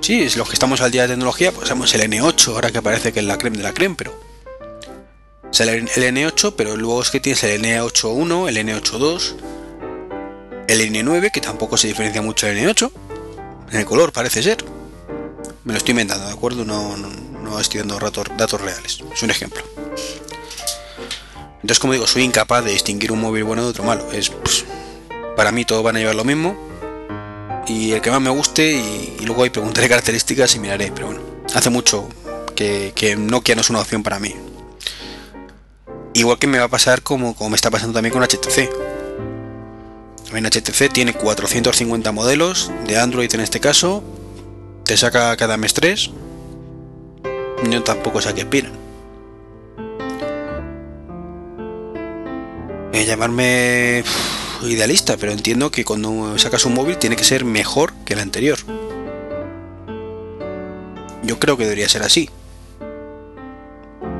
[0.00, 3.12] Sí, los que estamos al día de tecnología, pues sabemos el N8, ahora que parece
[3.12, 4.18] que es la creme de la creme, pero...
[5.44, 9.34] O el N8, pero luego es que tienes el N81, el N82,
[10.72, 12.90] el N9, que tampoco se diferencia mucho del N8,
[13.72, 14.64] en el color parece ser.
[15.64, 16.64] Me lo estoy inventando, ¿de acuerdo?
[16.64, 19.62] No, no, estoy dando datos, reales, es un ejemplo.
[21.56, 24.10] Entonces, como digo, soy incapaz de distinguir un móvil bueno de otro malo.
[24.12, 24.64] Es, pues,
[25.36, 26.56] para mí todos van a llevar lo mismo.
[27.68, 30.90] Y el que más me guste, y, luego ahí preguntaré características y miraré.
[30.92, 31.22] Pero bueno,
[31.54, 32.08] hace mucho
[32.56, 34.34] que, que Nokia no es una opción para mí.
[36.14, 38.92] Igual que me va a pasar como, como me está pasando también con HTC
[40.32, 44.02] en HTC tiene 450 modelos, de Android en este caso,
[44.84, 46.10] te saca cada mes 3.
[47.70, 48.72] Yo tampoco sé qué opinan.
[52.92, 54.04] Eh, llamarme
[54.62, 58.58] idealista, pero entiendo que cuando sacas un móvil tiene que ser mejor que el anterior.
[61.22, 62.30] Yo creo que debería ser así.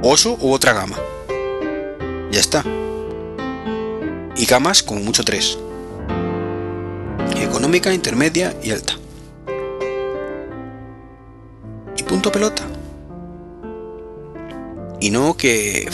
[0.02, 0.96] Oso u otra gama.
[2.30, 2.64] Ya está.
[4.36, 5.58] Y gamas como mucho 3
[7.76, 8.94] intermedia y alta.
[11.96, 12.64] Y punto pelota.
[15.00, 15.88] Y no que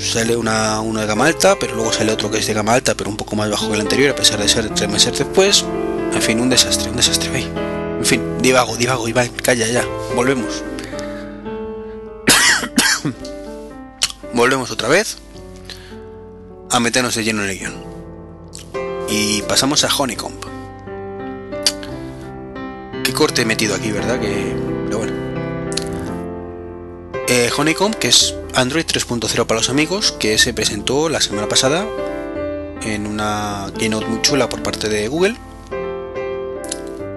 [0.00, 3.10] sale una, una gama alta, pero luego sale otro que es de gama alta, pero
[3.10, 5.64] un poco más bajo que el anterior, a pesar de ser tres meses después.
[6.12, 7.46] En fin, un desastre, un desastre.
[7.98, 9.84] En fin, divago, divago, Iván, calla ya,
[10.14, 10.62] volvemos.
[14.34, 15.18] volvemos otra vez
[16.70, 17.74] a meternos de lleno en el guion.
[19.08, 20.37] Y pasamos a Honeycomb
[23.18, 24.20] corte metido aquí, ¿verdad?
[24.20, 24.54] Que,
[24.84, 25.12] pero bueno.
[27.26, 31.84] Eh, Honeycomb, que es Android 3.0 para los amigos, que se presentó la semana pasada
[32.80, 35.34] en una keynote muy chula por parte de Google.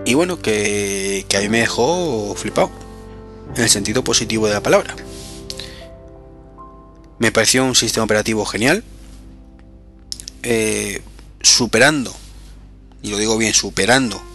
[0.04, 2.72] Y bueno, que, que a mí me dejó flipado,
[3.56, 4.96] en el sentido positivo de la palabra.
[7.20, 8.84] Me pareció un sistema operativo genial,
[10.42, 11.04] eh,
[11.42, 12.12] superando,
[13.04, 14.31] y lo digo bien, superando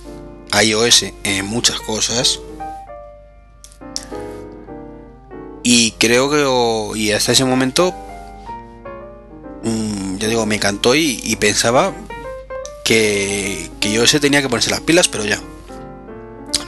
[0.63, 2.41] iOS en muchas cosas.
[5.63, 7.95] Y creo que y hasta ese momento
[9.65, 11.93] mm, ya digo, me encantó y, pensaba
[12.85, 15.41] que, que iOS tenía que ponerse las pilas, pero ya.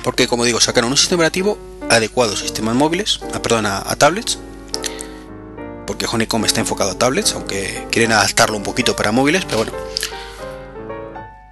[0.02, 4.38] Porque como digo, sacaron un sistema operativo adecuado a sistemas móviles, a, perdón, a tablets,
[5.88, 9.72] porque Honeycomb está enfocado a tablets, aunque quieren adaptarlo un poquito para móviles, pero bueno.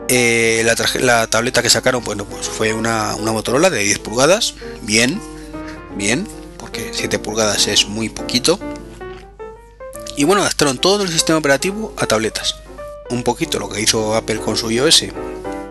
[0.09, 0.64] Eh,
[1.01, 5.21] la, tableta que sacaron, bueno, pues fue una, Motorola de 10 pulgadas, bien,
[5.97, 6.25] bien,
[6.59, 8.59] ¿por porque 7 pulgadas es muy poquito.
[10.16, 12.57] Y bueno, adaptaron todo el sistema operativo a tabletas.
[13.11, 15.07] Un poquito lo que hizo Apple con su iOS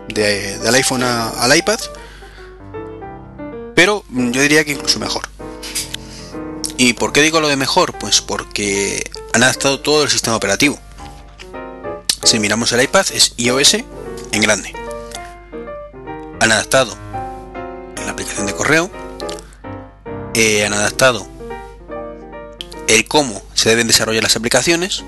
[0.08, 1.80] del iPhone al iPad.
[3.74, 5.28] Pero yo diría que incluso mejor.
[6.78, 7.98] ¿Y por qué digo lo de mejor?
[7.98, 10.78] Pues porque han adaptado todo el sistema operativo.
[12.22, 13.76] Si miramos el iPad es iOS
[14.36, 14.72] en grande.
[16.40, 16.96] Han adaptado
[18.04, 18.90] la aplicación de correo.
[20.34, 21.26] Eh, han adaptado
[22.88, 25.04] el cómo se deben desarrollar las aplicaciones.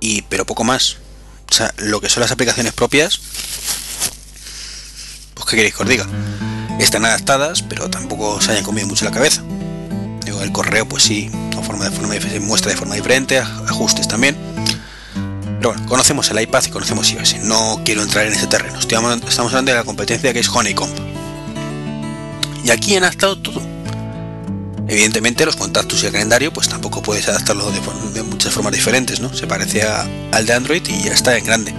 [0.00, 0.98] Y pero poco más.
[1.50, 3.20] O sea, lo que son las aplicaciones propias.
[5.34, 6.06] Pues qué queréis que os diga.
[6.78, 9.42] Están adaptadas, pero tampoco se hayan comido mucho la cabeza.
[10.26, 11.30] El correo, pues sí,
[11.64, 14.36] forma forma se muestra de forma diferente, ajustes también.
[15.64, 17.36] Pero conocemos el iPad y conocemos iOS.
[17.44, 18.78] No quiero entrar en ese terreno.
[18.78, 20.92] Estamos hablando de la competencia que es Honeycomb.
[22.62, 23.62] Y aquí han adaptado todo.
[24.86, 27.72] Evidentemente los contactos y el calendario pues tampoco puedes adaptarlo
[28.12, 29.32] de, muchas formas diferentes, ¿no?
[29.32, 31.72] Se parece al de Android y ya está en grande.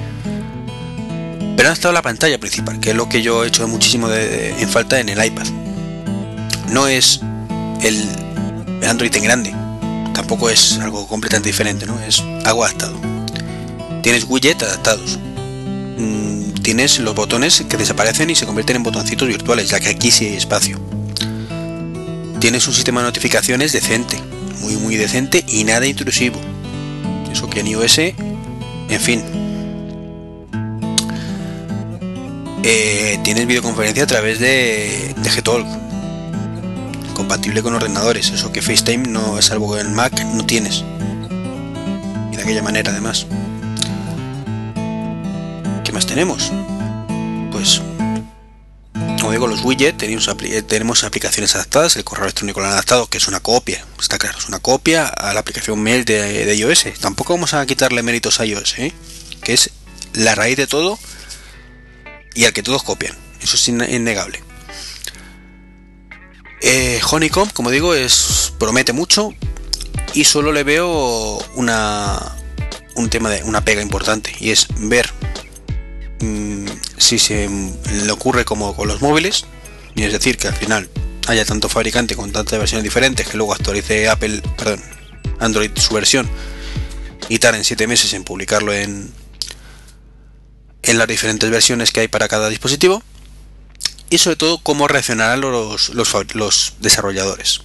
[1.55, 4.67] Pero han adaptado la pantalla principal, que es lo que yo he hecho muchísimo en
[4.67, 5.45] falta en el iPad.
[6.71, 7.21] No es
[7.83, 8.03] el
[8.83, 9.55] Android en grande,
[10.15, 11.99] tampoco es algo completamente diferente, ¿no?
[11.99, 13.14] Es algo adaptado.
[14.05, 15.17] Tienes widgets adaptados.
[15.97, 20.11] Mm, tienes los botones que desaparecen y se convierten en botoncitos virtuales, ya que aquí
[20.11, 20.79] sí hay espacio.
[22.39, 24.19] Tienes un sistema de notificaciones decente,
[24.61, 26.39] muy muy decente y nada intrusivo.
[27.31, 29.23] Eso que en iOS, en fin.
[32.61, 35.65] Eh, tienes videoconferencia a través de, de Gtalk,
[37.15, 40.83] compatible con ordenadores, eso que FaceTime no es que en Mac no tienes.
[42.31, 43.25] Y de aquella manera además.
[45.95, 46.51] ¿Qué más tenemos?
[47.53, 47.81] Pues,
[49.21, 50.29] como digo, los widgets, tenemos,
[50.67, 54.37] tenemos aplicaciones adaptadas, el correo electrónico lo han adaptado, que es una copia, está claro,
[54.37, 56.87] es una copia a la aplicación mail de, de iOS.
[56.99, 58.93] Tampoco vamos a quitarle méritos a iOS, ¿eh?
[59.41, 59.69] que es
[60.11, 60.99] la raíz de todo
[62.33, 63.15] y al que todos copian.
[63.41, 64.43] Eso es innegable.
[66.61, 69.33] Eh, Honeycomb, como digo, es promete mucho
[70.13, 72.35] y solo le veo una
[72.95, 75.09] un tema de una pega importante y es ver
[76.19, 76.65] mm,
[76.97, 79.45] si se le ocurre como con los móviles
[79.95, 80.89] y es decir que al final
[81.27, 84.81] haya tanto fabricante con tantas versiones diferentes que luego actualice Apple, perdón,
[85.39, 86.29] Android su versión
[87.29, 89.11] y tarden 7 meses en publicarlo en
[90.87, 93.01] en las diferentes versiones que hay para cada dispositivo
[94.09, 97.61] y sobre todo cómo reaccionarán los, los, desarrolladores.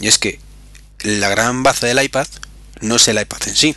[0.00, 0.40] Y es que
[1.00, 2.26] la gran baza del iPad
[2.80, 3.76] no es el iPad en sí,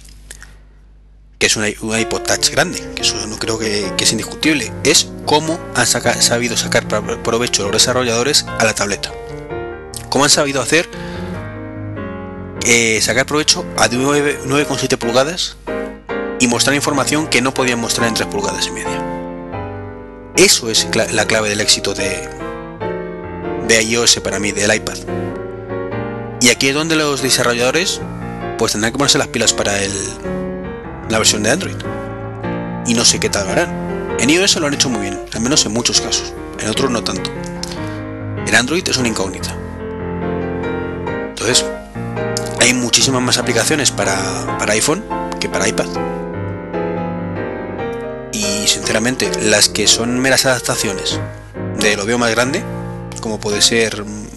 [1.40, 5.60] que es un, iPod Touch grande, que eso no creo que, es indiscutible, es cómo
[5.76, 9.12] han sabido sacar provecho los desarrolladores a la tableta.
[10.10, 10.90] Cómo han sabido hacer
[12.66, 15.58] eh, sacar provecho a 9,7 pulgadas
[16.40, 19.04] y mostrar información que no podían mostrar en 3 pulgadas y media.
[20.38, 22.30] Eso es la clave del éxito de,
[23.68, 24.98] de iOS para mí, del iPad.
[26.42, 28.02] Y aquí es donde los desarrolladores
[28.58, 29.92] pues tendrán que ponerse las pilas para el,
[31.10, 31.76] la versión de Android.
[32.86, 34.18] Y no sé qué tal harán.
[34.20, 36.34] En iOS lo han hecho muy bien, al menos en muchos casos.
[36.60, 37.30] En otros no tanto.
[38.46, 39.56] En Android es una incógnita.
[41.30, 41.66] Entonces,
[42.62, 45.04] hay muchísimas más aplicaciones para, para iPhone
[45.40, 45.88] que para iPad
[48.38, 51.20] y sinceramente las que son meras adaptaciones
[51.80, 52.64] de lo veo más grande,
[53.22, 54.04] como puede ser...
[54.04, 54.28] Mm,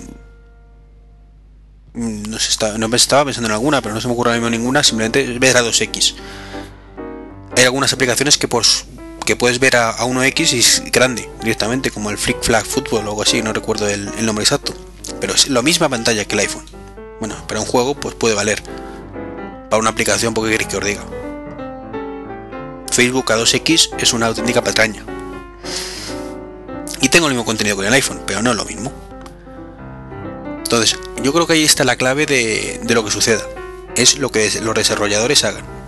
[2.29, 4.51] no, sé, no me estaba pensando en alguna, pero no se me ocurre ahora mismo
[4.51, 6.15] ninguna, simplemente ver a 2X.
[7.61, 8.65] Hay algunas aplicaciones que, por,
[9.27, 13.11] que puedes ver a, 1X y es grande directamente, como el Flick Flag Football o
[13.11, 14.73] algo así, no recuerdo el, nombre exacto.
[15.21, 16.65] Pero es la misma pantalla que el iPhone.
[17.19, 18.63] Bueno, para un juego pues puede valer.
[19.69, 21.05] Para una aplicación, porque queréis que os diga.
[22.91, 25.05] Facebook a 2X es una auténtica patraña.
[27.03, 28.91] Y tengo el mismo contenido con el iPhone, pero no es lo mismo.
[30.65, 33.43] Entonces, yo creo que ahí está la clave de, lo que suceda.
[33.97, 35.80] Es lo que los desarrolladores hagan.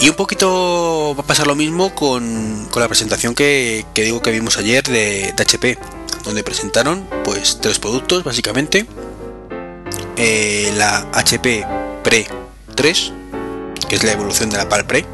[0.00, 4.56] Y un poquito va a pasar lo mismo con, la presentación que, digo que vimos
[4.56, 5.76] ayer de, HP,
[6.24, 8.86] donde presentaron pues tres productos básicamente.
[10.16, 11.66] Eh, la HP
[12.04, 12.26] Pre
[12.76, 13.12] 3,
[13.88, 15.04] que es la evolución de la Palpre,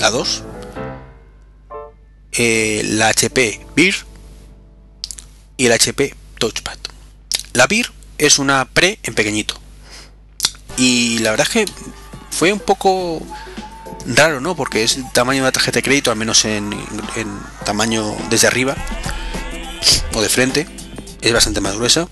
[0.00, 0.42] la 2,
[2.32, 3.94] eh, la HP Beer
[5.58, 6.78] y el HP Touchpad.
[7.52, 9.54] La Beer es una pre en pequeñito.
[10.78, 11.72] Y la verdad es que
[12.30, 13.20] fue un poco
[14.14, 14.56] raro, ¿no?
[14.56, 16.70] Porque es el tamaño de una tarjeta de crédito, al menos en,
[17.64, 18.76] tamaño desde arriba
[20.14, 20.66] o de frente.
[21.20, 22.08] es bastante más gruesa.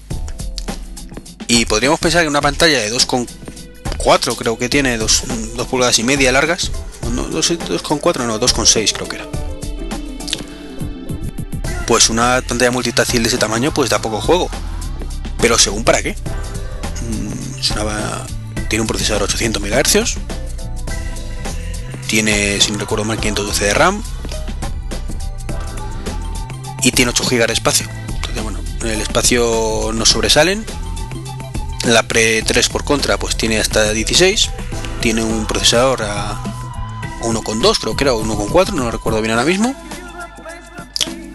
[1.49, 5.23] Y podríamos pensar que una pantalla de 2,4 creo que tiene, 2,
[5.71, 6.71] pulgadas y media largas.
[7.13, 9.27] No, 2,4 no, 2,6 creo que era.
[11.87, 14.51] Pues una pantalla multitáctil de ese tamaño pues da poco juego.
[15.41, 16.17] Pero según para qué.
[17.03, 20.17] Mm, tiene un procesador 800 MHz.
[22.07, 24.03] Tiene, si no recuerdo mal, 512 de RAM.
[26.83, 27.89] Y tiene 8 GB de espacio.
[28.15, 30.65] Entonces, bueno, el espacio no sobresalen.
[31.85, 34.51] La Pre 3 por contra, pues tiene hasta 16.
[35.01, 36.41] Tiene un procesador a
[37.23, 39.75] 1.2, creo que era, o 1.4, no lo recuerdo bien ahora mismo.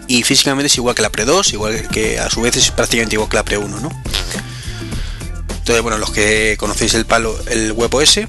[0.08, 3.16] Y físicamente es igual que la Pre 2, igual que a su vez es prácticamente
[3.16, 3.90] igual que la Pre 1, ¿no?
[5.48, 8.20] Entonces, bueno, los que conocéis el palo, el WebOS,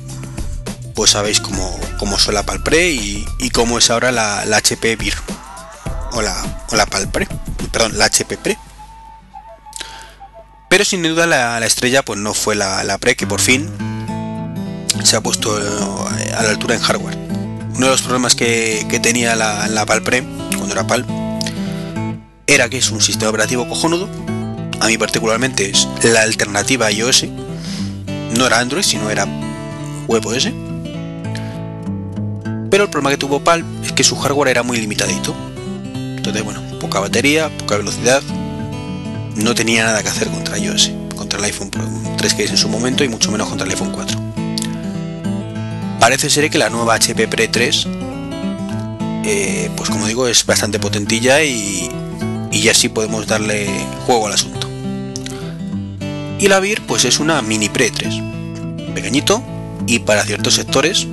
[0.96, 5.16] pues sabéis cómo, cómo solapa el Pre y, y cómo es ahora la, HP VIR
[6.14, 6.36] o la,
[6.72, 7.28] la Palpre,
[7.72, 8.58] perdón, la HP Pre.
[10.70, 13.70] Pero sin duda la, estrella pues no fue la, Pre que por fin
[15.04, 17.18] se ha puesto eh, a la altura en hardware.
[17.76, 20.24] Uno de los problemas que, tenía la, la Palpre
[20.56, 21.06] cuando era Pal
[22.46, 24.08] era que es un sistema operativo cojonudo.
[24.80, 27.26] A mí particularmente es la alternativa a iOS.
[28.38, 29.26] No era Android, sino era
[30.08, 30.50] WebOS.
[32.74, 35.36] Pero el problema que tuvo PAL es que su hardware era muy limitadito.
[35.94, 38.24] Entonces, bueno, poca batería, poca velocidad.
[39.36, 41.70] No tenía nada que hacer contra iOS, contra el iPhone
[42.18, 44.20] 3 en su momento y mucho menos contra el iPhone 4.
[46.00, 47.88] Parece ser que la nueva HP Pre 3,
[49.24, 51.92] eh, pues como digo, es bastante potentilla y,
[52.52, 53.70] y así podemos darle
[54.08, 54.68] juego al asunto.
[56.40, 58.16] Y la VIR pues es una mini Pre 3,
[58.96, 59.44] pequeñito
[59.86, 61.06] y para ciertos sectores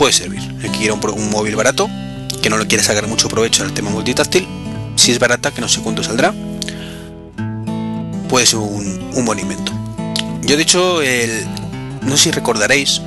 [0.00, 0.40] puede servir.
[0.62, 1.86] El que quiera un, móvil barato,
[2.40, 4.48] que no le quiere sacar mucho provecho al tema multitáctil,
[4.96, 6.32] si es barata, que no sé cuánto saldrá,
[8.30, 10.40] puede ser un, un.
[10.40, 11.46] Yo de hecho, el,
[12.00, 13.02] no sé si recordaréis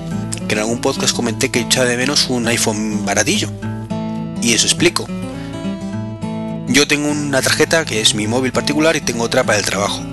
[0.47, 3.49] que en algún podcast comenté que echaba de menos un iPhone baratillo.
[4.43, 5.07] Y eso explico.
[6.67, 10.03] Yo tengo una tarjeta que es mi móvil particular y tengo otra para el trabajo.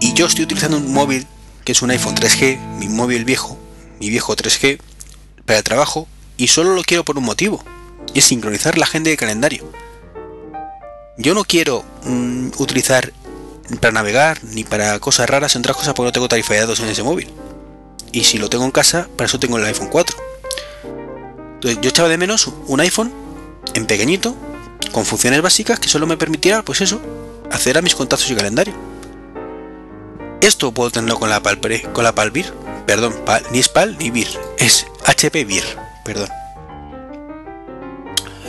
[0.00, 1.28] Y yo estoy utilizando un móvil
[1.64, 3.56] que es un iPhone 3G, mi móvil viejo,
[4.00, 4.80] mi viejo 3G,
[5.50, 7.60] para el trabajo, y solo lo quiero por un motivo,
[8.14, 9.68] y es sincronizar la agenda de calendario.
[11.18, 13.12] Yo no quiero mm, utilizar
[13.80, 16.78] para navegar ni para cosas raras, entre otras cosas, porque no tengo tarifa de datos
[16.78, 17.28] en ese móvil.
[18.12, 20.16] Y si lo tengo en casa, para eso tengo el iPhone 4.
[21.54, 23.12] Entonces, yo echaba de menos un iPhone
[23.74, 24.36] en pequeñito
[24.92, 27.00] con funciones básicas que solo me permitiera, pues eso,
[27.50, 28.74] acceder a mis contactos y calendario.
[30.42, 32.54] Esto puedo tenerlo con la Palpre, con la Palvir,
[32.86, 33.16] perdón,
[33.50, 34.86] ni es Pal ni Vir, es
[35.20, 35.64] HP Vir,
[36.04, 36.30] perdón.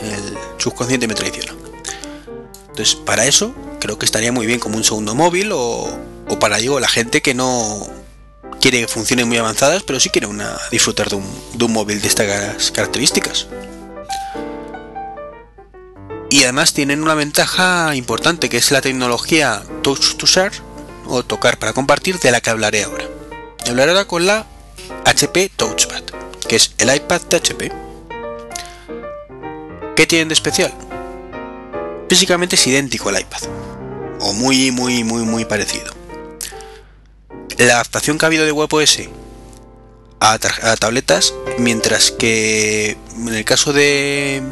[0.02, 1.52] El subconsciente me traiciona.
[2.70, 5.98] Entonces, para eso creo que estaría muy bien como un segundo móvil o,
[6.40, 7.86] para digo, la gente que no
[8.60, 10.28] quiere funciones muy avanzadas, pero sí quiere
[10.70, 13.48] disfrutar de un, de un móvil de estas características
[16.32, 20.52] y además tienen una ventaja importante que es la tecnología Touch to Share
[21.04, 23.04] o tocar para compartir de la que hablaré ahora.
[23.68, 24.46] Hablaré ahora con la
[25.04, 26.21] HP Touchpad,
[26.52, 27.72] que es el iPad de HP.
[29.96, 30.70] ¿Qué tienen de especial?
[32.10, 33.40] Físicamente es idéntico al iPad,
[34.20, 35.94] o muy muy muy muy parecido.
[37.56, 38.98] La adaptación que ha habido de WebOS
[40.20, 44.42] a, a tabletas, mientras que en el caso de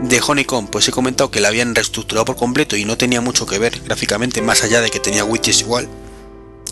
[0.00, 3.46] de Honeycomb, pues he comentado que la habían reestructurado por completo y no tenía mucho
[3.46, 5.88] que ver gráficamente, más allá de que tenía widgets igual.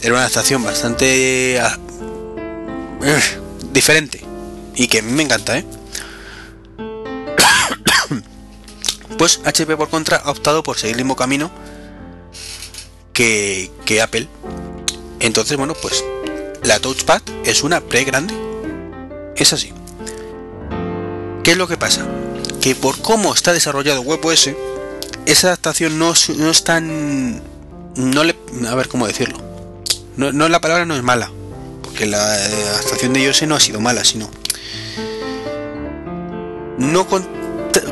[0.03, 1.79] Era una adaptación bastante ah,
[3.05, 4.25] eh, diferente
[4.75, 5.65] y que a mí me encanta, ¿eh?
[9.19, 11.51] pues HP por contra ha optado por seguir el mismo camino
[13.13, 14.29] que, que Apple.
[15.21, 16.05] Entonces, bueno, pues
[16.63, 18.35] la Touchpad es una pre grande.
[19.37, 19.73] Es así.
[21.43, 22.07] ¿Qué es lo que pasa?
[22.65, 24.53] que por cómo está desarrollado WebOS,
[25.27, 27.43] esa adaptación no, no es tan...
[27.95, 28.35] No le,
[28.67, 29.39] a ver cómo decirlo.
[30.17, 31.31] No, no, la palabra no es mala,
[31.95, 34.29] porque la adaptación de iOS no ha sido mala, sino...
[36.77, 37.07] No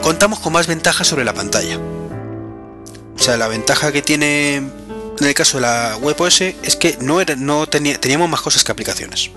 [0.03, 1.78] contamos con más ventajas sobre la pantalla.
[1.78, 7.20] O sea, la ventaja que tiene en el caso de la WebOS es que no,
[7.20, 9.30] era, no tenía, teníamos más cosas que aplicaciones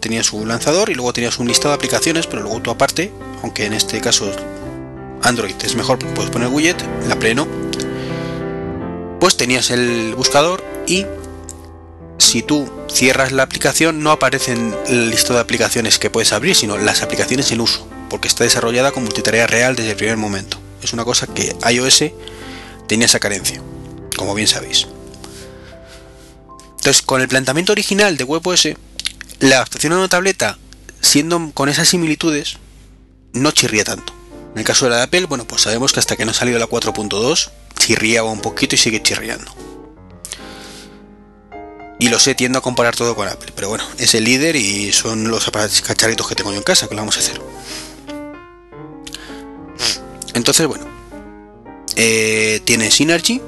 [0.00, 3.12] tenía su lanzador y luego tenías un listado de aplicaciones, pero luego tú aparte,
[3.42, 4.28] aunque en este caso
[5.22, 7.46] Android es mejor puedes poner widget, la pleno,
[9.20, 11.06] pues tenías el buscador y
[12.22, 16.78] si tú cierras la aplicación no aparecen el listado de aplicaciones que puedes abrir, sino
[16.78, 20.58] las aplicaciones en uso, porque está desarrollada con multitarea real desde el primer momento.
[20.82, 22.04] Es una cosa que iOS
[22.86, 23.60] tenía esa carencia,
[24.16, 24.86] como bien sabéis.
[26.70, 28.68] Entonces, con el planteamiento original de WebOS,
[29.40, 30.58] la adaptación a una tableta,
[31.00, 32.56] siendo con esas similitudes,
[33.32, 34.12] no chirría tanto.
[34.52, 36.34] En el caso de la de Apple, bueno, pues sabemos que hasta que no ha
[36.34, 39.61] salido la 4.2, chirriaba un poquito y sigue chirriando.
[42.02, 44.92] Y lo sé, tiendo a comparar todo con Apple, pero bueno, es el líder y
[44.92, 47.40] son los aparatos cacharritos que tengo yo en casa, que lo vamos a hacer.
[50.34, 50.84] Entonces, bueno,
[51.94, 53.40] eh, tiene Synergy,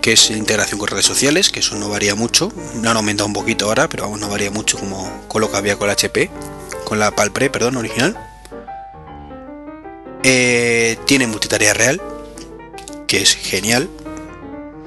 [0.00, 3.34] que es integración con redes sociales, que eso no varía mucho, no han aumentado un
[3.34, 6.30] poquito ahora, pero vamos, no varía mucho como con lo había con la HP,
[6.84, 8.16] con la Palpre, perdón, original.
[10.22, 12.00] Eh, tiene multitarea real,
[13.06, 13.90] que es genial,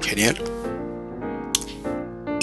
[0.00, 0.42] genial.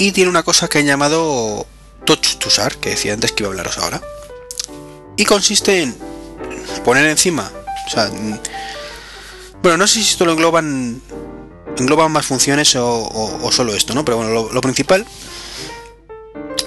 [0.00, 1.66] Y tiene una cosa que han llamado
[2.06, 4.00] Touch to Sar, que decía antes que iba a hablaros ahora.
[5.18, 5.94] Y consiste en
[6.86, 7.52] poner encima,
[7.90, 8.10] sea,
[9.62, 11.02] bueno, no sé si esto lo engloban
[11.76, 14.02] engloban más funciones o, solo esto, ¿no?
[14.02, 15.06] Pero bueno, lo, principal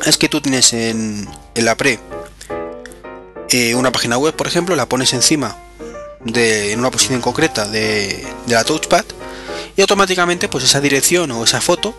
[0.06, 2.00] es que tú tienes en, la pre
[3.50, 5.58] eh, una página web, por ejemplo, la pones encima
[6.24, 9.06] de en una posición concreta de, de, la touchpad
[9.76, 11.96] y automáticamente pues esa dirección o esa foto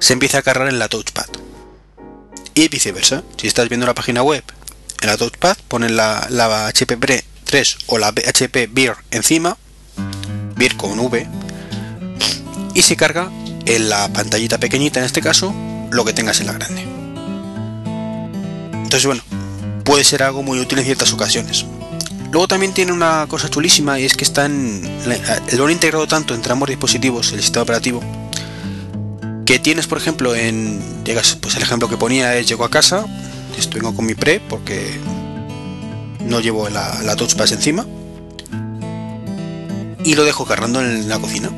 [0.00, 1.26] se empieza a cargar en la touchpad.
[2.54, 4.42] Y viceversa si estás viendo una página web
[5.00, 6.96] en la touchpad pones la, la HP
[7.44, 9.56] 3 o la HP Beer encima
[10.56, 11.26] Beer con V
[12.74, 13.30] y se carga
[13.66, 15.54] en la pantallita pequeñita en este caso
[15.90, 16.82] lo que tengas en la grande.
[18.72, 19.22] Entonces bueno
[19.84, 21.64] puede ser algo muy útil en ciertas ocasiones.
[22.30, 24.82] Luego también tiene una cosa chulísima y es que están
[25.56, 28.02] lo han integrado tanto entre ambos dispositivos el sistema operativo
[29.50, 33.04] que tienes por ejemplo en llegas pues el ejemplo que ponía es llego a casa
[33.58, 34.96] esto vengo con mi pre porque
[36.24, 37.84] no llevo la, la touchpad encima
[40.04, 41.50] y lo dejo cargando en la cocina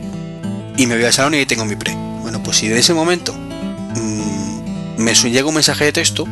[0.76, 1.94] y me voy al salón y ahí tengo mi pre.
[2.22, 6.26] Bueno, pues si en ese momento mm, me llega un mensaje de texto,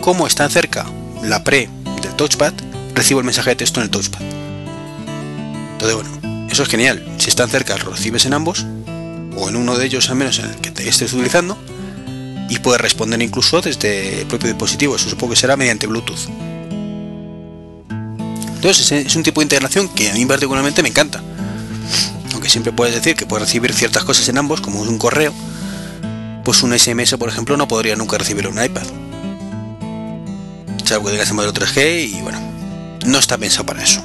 [0.00, 0.86] como está cerca
[1.22, 1.68] la pre
[2.02, 2.52] del touchpad,
[2.94, 4.20] recibo el mensaje de texto en el touchpad.
[5.72, 7.04] Entonces, bueno, eso es genial.
[7.18, 8.66] Si están cerca, lo recibes en ambos,
[9.42, 11.58] o en uno de ellos al menos en el que te estés utilizando,
[12.48, 14.96] y puedes responder incluso desde el propio dispositivo.
[14.96, 16.28] Eso supongo que será mediante Bluetooth.
[18.54, 21.22] Entonces, es un tipo de integración que a mí particularmente me encanta
[22.32, 25.32] aunque siempre puedes decir que puedes recibir ciertas cosas en ambos, como un correo,
[26.44, 28.82] pues un SMS, por ejemplo, no podría nunca recibirlo en un iPad.
[30.84, 32.40] Salvo que tengas el modelo 3G y bueno,
[33.06, 34.02] no está pensado para eso.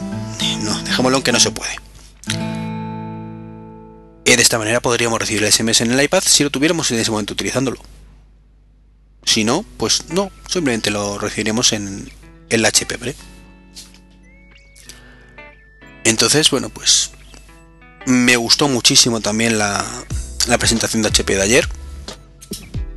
[0.61, 1.71] No, dejémoslo en que no se puede.
[4.35, 7.09] De esta manera podríamos recibir el SMS en el iPad si lo tuviéramos en ese
[7.09, 7.81] momento utilizándolo.
[9.23, 12.11] Si no, pues no, simplemente lo recibiremos en
[12.49, 13.15] el HP.
[16.03, 17.11] Entonces, bueno, pues
[18.05, 19.83] me gustó muchísimo también la,
[20.59, 21.69] presentación de HP de ayer.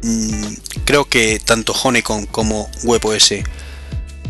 [0.02, 0.54] Mm,
[0.84, 3.34] creo que tanto Honeycomb como WebOS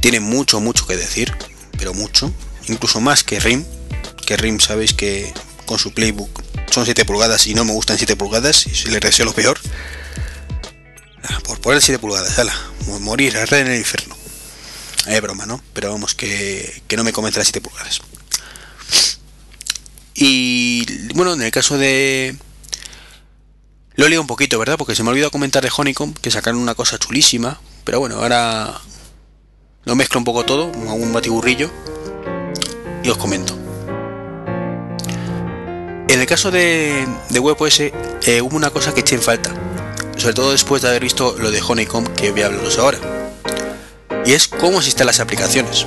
[0.00, 1.32] tienen mucho, mucho que decir,
[1.78, 2.32] pero mucho,
[2.68, 3.64] incluso más que RIM,
[4.26, 5.32] que RIM sabéis que
[5.70, 9.24] con su playbook son 7 pulgadas y no me gustan 7 pulgadas y le deseo
[9.24, 9.56] lo peor.
[11.22, 12.52] Ah, por poner 7 pulgadas, ala,
[12.98, 14.16] morir, arder en el infierno.
[15.06, 15.62] Es broma, ¿no?
[15.72, 18.00] Pero vamos, que, que no me convence las 7 pulgadas.
[20.14, 22.34] Y bueno, en el caso de...
[23.94, 24.76] Lo leído un poquito, ¿verdad?
[24.76, 27.60] Porque se me ha olvidado comentar de Honeycomb, que sacaron una cosa chulísima.
[27.84, 28.80] Pero bueno, ahora
[29.84, 31.70] lo mezclo un poco todo, un batiburrillo
[33.04, 33.59] y os comento.
[36.10, 39.54] En el caso de, de WebOS eh, hubo una cosa que eché en falta,
[40.16, 42.98] sobre todo después de haber visto lo de Honeycomb que voy a hablaros ahora,
[44.26, 45.86] y es cómo se las aplicaciones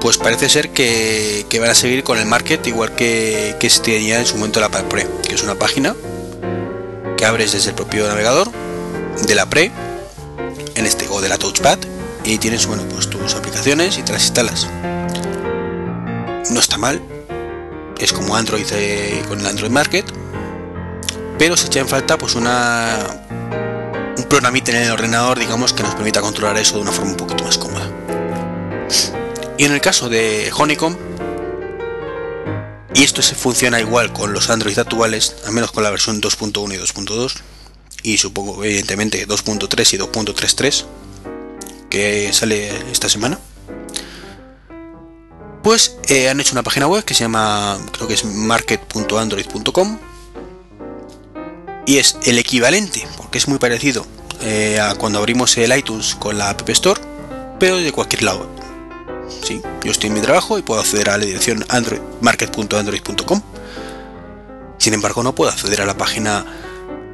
[0.00, 4.20] pues parece ser que, van a seguir con el market igual que, que se tenía
[4.20, 5.96] en su momento la Pre, que es una página
[7.16, 8.52] que abres desde el propio navegador
[9.26, 9.72] de la Pre,
[10.76, 11.78] en este o de la Touchpad,
[12.24, 14.68] y tienes bueno pues tus aplicaciones y te las instalas.
[16.50, 17.00] No está mal,
[18.02, 20.04] es como Android eh, con el Android Market,
[21.38, 22.98] pero se echa en falta pues una
[24.16, 27.16] un programita en el ordenador, digamos, que nos permita controlar eso de una forma un
[27.16, 27.88] poquito más cómoda.
[29.56, 30.96] Y en el caso de Honeycomb,
[32.94, 36.74] y esto se funciona igual con los Android actuales, al menos con la versión 2.1
[36.74, 37.34] y 2.2,
[38.02, 40.84] y supongo evidentemente 2.3 y 2.33,
[41.88, 43.38] que sale esta semana,
[45.62, 49.98] pues eh, han hecho una página web que se llama, creo que es market.android.com,
[51.86, 54.06] y es el equivalente, porque es muy parecido
[54.40, 57.00] eh, a cuando abrimos el iTunes con la App Store,
[57.58, 58.62] pero de cualquier lado
[59.42, 63.42] Sí, yo estoy en mi trabajo y puedo acceder a la dirección android, market.android.com
[64.78, 66.44] Sin embargo, no puedo acceder a la página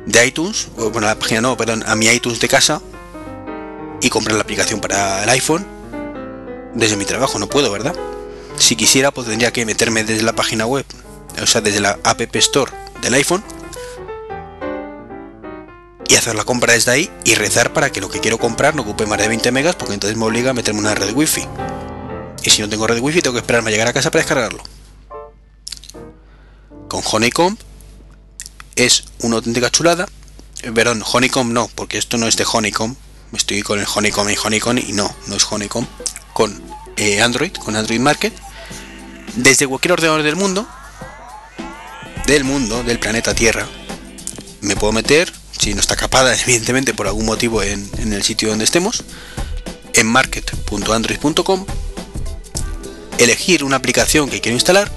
[0.04, 2.82] de iTunes, bueno, a la página no, perdón, a mi iTunes de casa
[4.00, 5.66] y comprar la aplicación para el iPhone
[6.74, 7.38] desde mi trabajo.
[7.38, 7.94] No puedo, ¿verdad?
[8.58, 10.84] Si quisiera, pues tendría que meterme desde la página web,
[11.40, 13.42] o sea, desde la App Store del iPhone
[16.08, 18.82] y hacer la compra desde ahí y rezar para que lo que quiero comprar no
[18.82, 21.46] ocupe más de 20 megas porque entonces me obliga a meterme una red wifi.
[22.42, 24.62] Y si no tengo red wifi tengo que esperarme a llegar a casa para descargarlo.
[26.88, 27.58] Con Honeycomb
[28.74, 30.08] es una auténtica chulada.
[30.62, 32.96] Eh, perdón, Honeycomb no, porque esto no es de Honeycomb.
[33.32, 35.86] Estoy con el Honeycomb y Honeycomb y no, no es Honeycomb.
[36.32, 36.62] Con
[36.96, 38.32] eh, Android, con Android Market.
[39.38, 40.66] Desde cualquier ordenador del mundo,
[42.26, 43.68] del mundo, del planeta Tierra,
[44.62, 48.64] me puedo meter, si no está capada evidentemente por algún motivo en, el sitio donde
[48.64, 49.04] estemos,
[49.92, 51.66] en market.android.com,
[53.18, 54.90] elegir una aplicación que quiero instalar,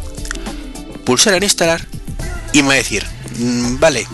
[1.06, 1.88] pulsar en instalar
[2.52, 3.06] y me va a decir,
[3.38, 4.08] mm, vale,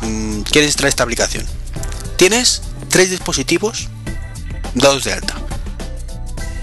[0.00, 1.44] mm, ¿quieres instalar esta aplicación?
[2.16, 3.88] Tienes tres dispositivos
[4.74, 5.36] dados de alta.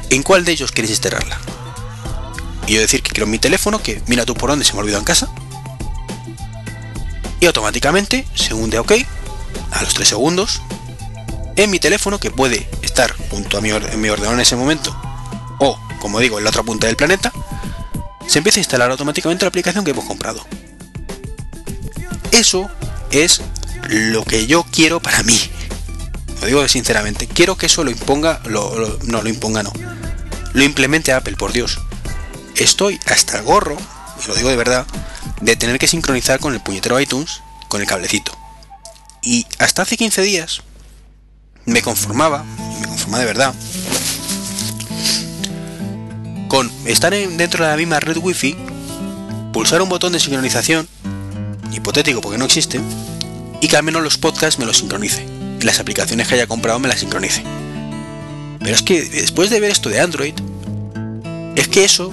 [0.09, 1.39] ¿En cuál de ellos quieres instalarla?
[2.68, 4.97] Y yo decir que quiero mi teléfono, que mira tú por dónde se me olvidó
[4.97, 5.30] en casa.
[7.39, 8.93] Y automáticamente, según de OK,
[9.72, 10.61] a los 3 segundos,
[11.55, 14.95] en mi teléfono, que puede estar junto a mi ordenador en ese momento,
[15.59, 17.32] o como digo, en la otra punta del planeta,
[18.28, 20.45] se empieza a instalar automáticamente la aplicación que hemos comprado.
[22.32, 22.70] Eso
[23.11, 23.41] es
[23.89, 25.38] lo que yo quiero para mí.
[26.39, 27.28] Lo digo sinceramente.
[27.28, 29.72] Quiero que eso lo imponga, no lo imponga, no.
[30.53, 31.80] Lo implemente Apple, por Dios.
[32.56, 33.78] Estoy hasta gorro,
[34.24, 34.86] y lo digo de verdad,
[35.41, 38.32] de tener que sincronizar con el puñetero iTunes con el cablecito.
[39.24, 40.62] Y hasta hace 15 días
[41.66, 42.43] me conformaba,
[42.80, 43.54] me conformaba de verdad,
[46.47, 48.56] con estar dentro de la misma red wifi,
[49.51, 50.88] pulsar un botón de sincronización,
[51.72, 52.80] hipotético porque no existe,
[53.60, 55.26] y que al menos los podcasts me los sincronice,
[55.60, 57.43] y las aplicaciones que haya comprado me las sincronice.
[58.60, 60.36] Pero es que después de ver esto de Android,
[61.56, 62.12] es que eso,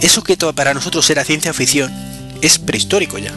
[0.00, 1.92] eso que para nosotros era ciencia ficción,
[2.42, 3.32] es prehistórico ya.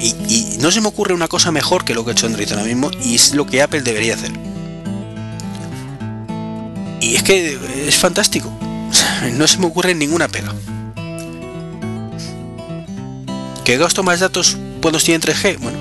[0.00, 2.64] Y, no se me ocurre una cosa mejor que lo que ha hecho Android ahora
[2.64, 4.32] mismo, y es lo que Apple debería hacer.
[7.00, 8.52] Y es que es fantástico.
[9.32, 10.54] No se me ocurre ninguna pega.
[13.64, 15.58] ¿Que gasto más datos cuando estoy en 3G?
[15.58, 15.78] Bueno,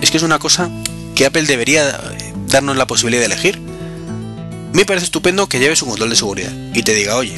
[0.00, 0.68] es que es una cosa
[1.14, 2.00] que Apple debería
[2.48, 3.67] darnos la posibilidad de elegir.
[4.72, 7.34] Me parece estupendo que lleves un control de seguridad y te diga, oye,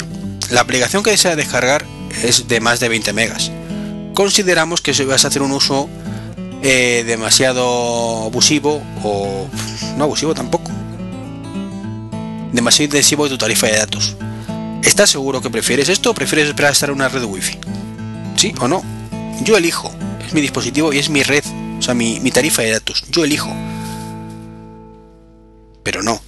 [0.49, 1.85] la aplicación que desea descargar
[2.23, 3.51] es de más de 20 megas.
[4.13, 5.89] Consideramos que si vas a hacer un uso
[6.61, 9.47] eh, demasiado abusivo o
[9.97, 10.69] no abusivo tampoco,
[12.51, 14.17] demasiado intensivo de tu tarifa de datos.
[14.83, 17.57] ¿Estás seguro que prefieres esto o prefieres esperar a estar en una red wifi?
[18.35, 18.83] ¿Sí o no?
[19.43, 19.91] Yo elijo.
[20.25, 21.43] Es mi dispositivo y es mi red.
[21.79, 23.05] O sea, mi, mi tarifa de datos.
[23.09, 23.49] Yo elijo.
[25.83, 26.21] Pero no.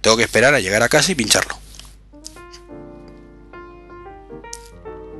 [0.00, 1.58] Tengo que esperar a llegar a casa y pincharlo.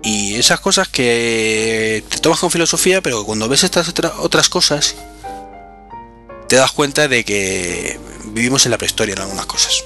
[0.03, 4.97] Y esas cosas que te tomas con filosofía, pero cuando ves estas otras cosas,
[6.49, 9.85] te das cuenta de que vivimos en la prehistoria en algunas cosas.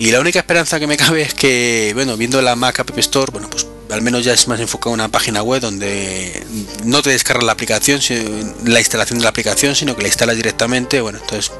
[0.00, 3.30] Y la única esperanza que me cabe es que, bueno, viendo la Mac App Store,
[3.32, 6.44] bueno, pues al menos ya es más enfocado en una página web donde
[6.84, 8.00] no te descargas la aplicación,
[8.64, 11.00] la instalación de la aplicación, sino que la instalas directamente.
[11.00, 11.52] Bueno, entonces,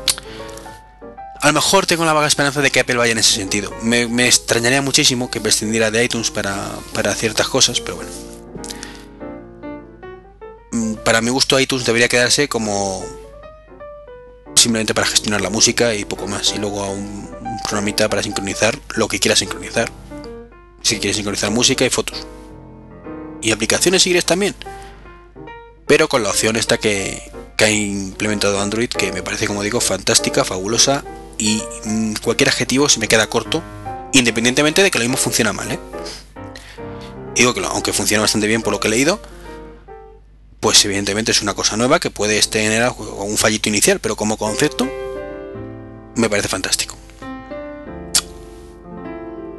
[1.40, 3.72] a lo mejor tengo la vaga esperanza de que Apple vaya en ese sentido.
[3.82, 8.10] Me, extrañaría muchísimo que prescindiera de iTunes para, para ciertas cosas, pero bueno.
[10.72, 13.04] Mm, para mi gusto, iTunes debería quedarse como
[14.54, 16.52] simplemente para gestionar la música y poco más.
[16.54, 17.28] Y luego a un,
[17.62, 19.90] programita para sincronizar lo que quieras sincronizar.
[20.82, 22.26] Si quieres sincronizar música y fotos.
[23.40, 24.54] Y aplicaciones si también.
[25.86, 30.44] Pero con la opción esta que, ha implementado Android, que me parece, como digo, fantástica,
[30.44, 31.04] fabulosa.
[31.38, 33.62] Y mm, cualquier adjetivo se me queda corto,
[34.12, 35.70] independientemente de que lo mismo funciona mal.
[35.70, 35.78] ¿eh?
[37.34, 39.20] Digo que aunque funciona bastante bien por lo que he leído,
[40.60, 44.88] pues evidentemente es una cosa nueva que puede tener un fallito inicial, pero como concepto
[46.16, 46.97] me parece fantástico.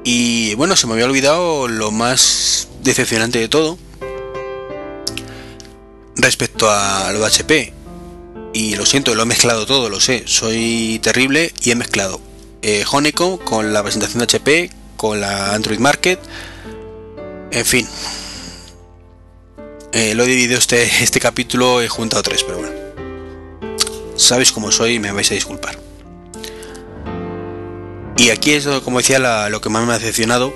[0.04, 3.78] Y bueno, se me había olvidado lo más decepcionante de todo
[6.16, 7.74] respecto a lo de HP.
[8.54, 10.24] Y lo siento, lo he mezclado todo, lo sé.
[10.26, 12.20] Soy terrible y he mezclado
[12.62, 16.20] eh, Honeycomb con la presentación de HP, con la Android Market.
[17.52, 17.88] En fin.
[19.92, 22.74] Eh, lo he dividido este, este capítulo, he juntado tres, pero bueno.
[24.16, 25.89] Sabéis cómo soy y me vais a disculpar.
[28.20, 30.54] Y aquí es como decía lo que más me ha decepcionado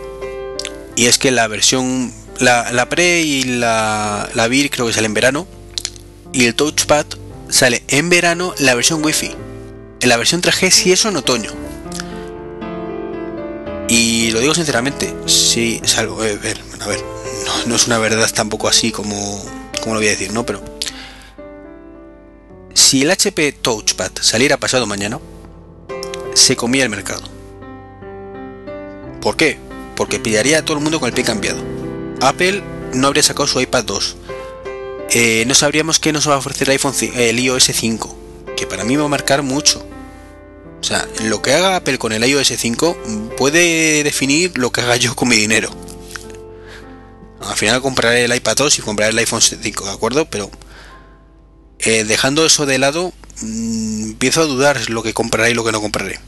[0.97, 5.13] Y es que la versión, la, Pre y la, la VIR creo que sale en
[5.13, 5.47] verano.
[6.33, 7.05] Y el Touchpad
[7.47, 9.35] sale en verano la versión Wi-Fi.
[10.01, 11.51] En la versión 3G sí eso en otoño.
[13.87, 16.99] Y lo digo sinceramente, sí, salvo, eh, ver, a ver,
[17.45, 19.41] no, no, es una verdad tampoco así como,
[19.81, 20.45] como lo voy a decir, ¿no?
[20.45, 20.63] Pero
[22.73, 25.19] si el HP Touchpad saliera pasado mañana,
[26.33, 27.32] se comía el mercado.
[29.23, 29.57] ¿Por qué?
[29.95, 31.63] Porque pillaría a todo el mundo con el pie cambiado.
[32.19, 32.61] Apple
[32.93, 34.17] no habría sacado su iPad 2.
[35.11, 38.17] Eh, no sabríamos qué nos va a ofrecer el iPhone el iOS 5,
[38.57, 39.87] que para mí va a marcar mucho.
[40.81, 42.97] O sea, lo que haga Apple con el iOS 5
[43.37, 45.69] puede definir lo que haga yo con mi dinero.
[47.39, 50.25] Al final compraré el iPad 2 y compraré el iPhone 5, ¿de acuerdo?
[50.25, 50.51] Pero
[51.79, 55.71] eh, dejando eso de lado, mmm, empiezo a dudar lo que compraré y lo que
[55.71, 56.19] no compraré.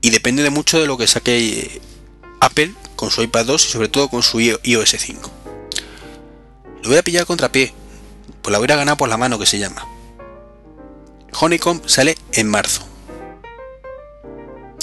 [0.00, 1.80] Y depende de mucho de lo que saque eh,
[2.40, 5.30] Apple con su iPad 2 y sobre todo con su iOS 5.
[6.82, 7.74] Lo voy a pillar contrapié,
[8.42, 9.86] pues la voy a ganar por la mano que se llama.
[11.38, 12.82] Honeycomb sale en marzo.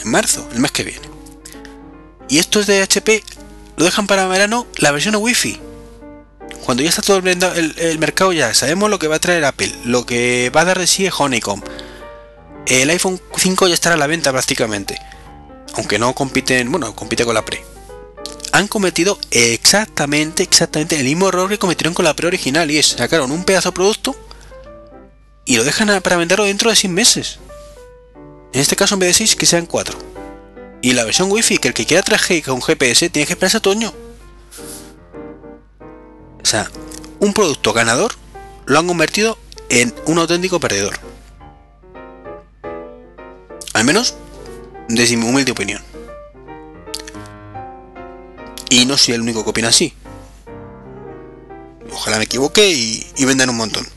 [0.03, 1.09] En marzo, el mes que viene.
[2.29, 3.23] Y estos de HP
[3.77, 5.59] lo dejan para verano la versión Wi-Fi.
[6.65, 9.45] Cuando ya está todo el, el, el, mercado ya, sabemos lo que va a traer
[9.45, 11.63] Apple, lo que va a dar de sí es Honeycomb.
[12.67, 14.99] El iPhone 5 ya estará a la venta prácticamente.
[15.75, 17.63] Aunque no compiten, bueno, compite con la Pre.
[18.51, 22.87] Han cometido exactamente, exactamente el mismo error que cometieron con la Pre original y es
[22.87, 24.15] sacaron un pedazo de producto
[25.45, 27.39] y lo dejan para venderlo dentro de 6 meses.
[28.51, 29.97] En este caso en vez de 6 que sean 4.
[30.81, 33.59] Y la versión Wi-Fi, que el que quiera traje con GPS tiene que esperarse a
[33.59, 33.93] otoño.
[36.41, 36.69] O sea,
[37.19, 38.13] un producto ganador
[38.65, 39.37] lo han convertido
[39.69, 40.99] en un auténtico perdedor.
[43.77, 44.15] Al menos
[44.87, 45.83] desde mi humilde opinión.
[48.71, 49.93] Y no soy el único que opina así.
[51.91, 53.87] Ojalá me equivoque y, vendan un montón.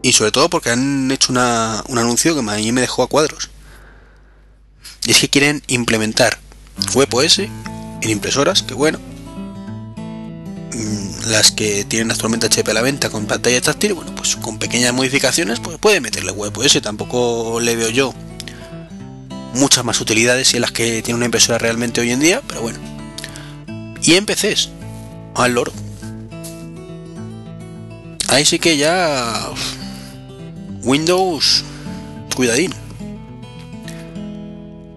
[0.00, 3.50] Y sobre todo porque han hecho una, un anuncio que me dejó a cuadros.
[5.04, 6.38] Y es que quieren implementar
[6.94, 7.50] WebOS en
[8.10, 9.00] impresoras, que bueno.
[11.26, 14.94] Las que tienen actualmente HP a la venta con pantalla táctil, bueno, pues con pequeñas
[14.94, 16.80] modificaciones, pues puede meterle WebOS.
[16.82, 18.14] Tampoco le veo yo
[19.54, 22.78] muchas más utilidades en las que tiene una impresora realmente hoy en día, pero bueno.
[24.02, 24.26] Y en
[25.34, 25.72] al loro.
[28.28, 29.50] Ahí sí que ya
[30.82, 31.64] Windows,
[32.36, 32.72] cuidadín.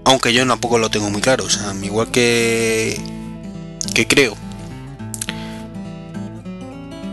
[0.06, 3.02] Aunque yo tampoco lo tengo muy claro, o sea, igual que
[3.94, 4.36] que creo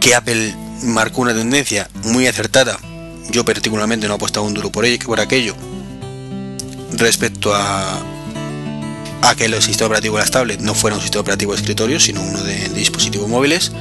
[0.00, 2.78] que Apple marcó una tendencia muy acertada.
[3.30, 5.54] Yo particularmente no he apostado un duro por ello, por aquello.
[6.92, 8.02] Respecto a
[9.22, 12.00] a que los sistemas operativos de las tablets no fueran un sistema operativo de escritorio,
[12.00, 13.72] sino uno de, dispositivos móviles.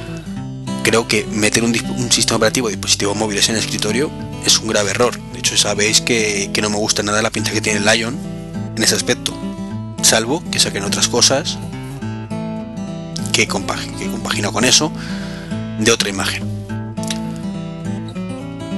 [0.82, 1.74] Creo que meter un,
[2.10, 4.10] sistema operativo de dispositivos móviles en el escritorio
[4.44, 5.18] es un grave error.
[5.32, 8.18] De hecho, sabéis que, que, no me gusta nada la pinta que tiene el Lion
[8.76, 9.34] en ese aspecto.
[10.02, 11.58] Salvo que saquen otras cosas
[13.32, 13.78] que, compag
[14.52, 14.92] con eso
[15.80, 16.48] de otra imagen.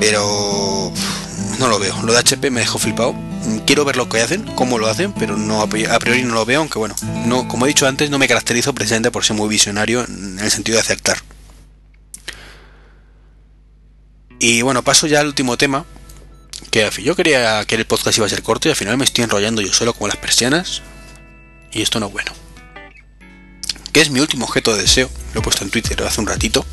[0.01, 0.93] Pero
[1.59, 2.01] no lo veo.
[2.03, 3.15] Lo de HP me dejó flipado.
[3.67, 6.61] Quiero ver lo que hacen, cómo lo hacen, pero no a priori no lo veo,
[6.61, 6.95] aunque bueno,
[7.27, 10.51] no, como he dicho antes, no me caracterizo precisamente por ser muy visionario en el
[10.51, 11.19] sentido de acertar.
[14.39, 15.85] Y bueno, paso ya al último tema.
[16.71, 19.25] Que yo quería que el podcast iba a ser corto y al final me estoy
[19.25, 20.83] enrollando yo solo como las persianas.
[21.71, 22.33] Y esto no es bueno.
[23.93, 25.11] Que es mi último objeto de deseo.
[25.35, 26.67] Lo he puesto en Twitter hace un ratito.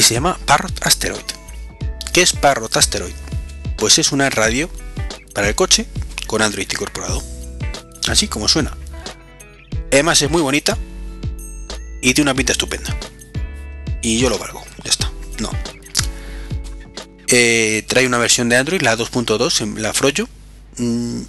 [0.00, 1.26] Y se llama Parrot Asteroid.
[2.14, 3.12] ¿Qué es Parrot Asteroid?
[3.76, 4.70] Pues es una radio
[5.34, 5.84] para el coche
[6.26, 7.22] con Android incorporado.
[8.08, 8.74] Así como suena.
[9.92, 10.78] Además es muy bonita
[12.00, 12.96] y tiene una pinta estupenda.
[14.00, 15.12] Y yo lo valgo, ya está.
[15.38, 15.50] No,
[17.28, 20.26] eh, trae una versión de Android, la 2.2, la Froyo.
[20.78, 21.24] Mm,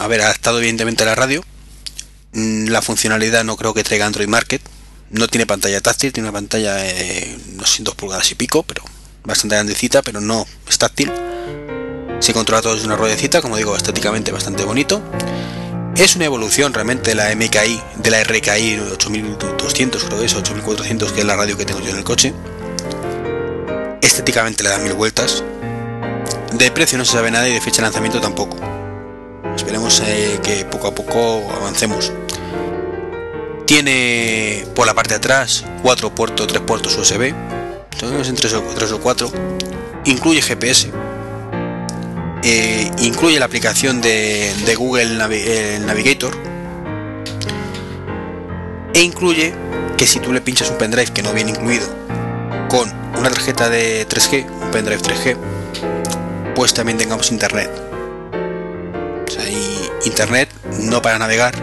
[0.00, 1.44] a ver, adaptado evidentemente a la radio.
[2.32, 4.62] Mm, la funcionalidad no creo que traiga Android Market.
[5.10, 8.82] No tiene pantalla táctil, tiene una pantalla, eh, no sé, 2 pulgadas y pico, pero
[9.24, 11.12] bastante grandecita, pero no es táctil.
[12.18, 15.02] Se controla todo desde una ruedecita, como digo, estéticamente bastante bonito.
[15.96, 21.12] Es una evolución realmente de la MKI, de la RKI 8200, creo que es, 8400,
[21.12, 22.34] que es la radio que tengo yo en el coche
[24.16, 25.44] estéticamente le da mil vueltas.
[26.52, 28.56] De precio no se sabe nada y de fecha de lanzamiento tampoco.
[29.54, 32.12] Esperemos eh, que poco a poco avancemos.
[33.66, 37.34] Tiene por la parte de atrás cuatro puertos, tres puertos USB.
[37.92, 39.30] Entonces en tres o, tres o cuatro.
[40.04, 40.90] Incluye GPS.
[42.42, 45.16] eh, incluye la aplicación de, Google
[45.80, 46.32] Navigator
[48.94, 49.52] e incluye
[49.96, 51.86] que si tú le pinchas un pendrive que no viene incluido
[52.68, 52.88] con
[53.18, 55.36] una tarjeta de 3G, un pendrive 3G,
[56.54, 57.70] pues también tengamos internet.
[59.26, 59.44] O sea,
[60.04, 60.48] internet
[60.80, 61.54] no para navegar,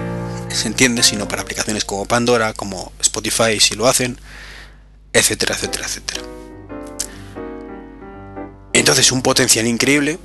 [0.54, 4.20] se entiende, sino para aplicaciones como Pandora, como Spotify si lo hacen,
[5.12, 6.22] etcétera, etcétera, etcétera.
[8.74, 10.20] Entonces un potencial increíble.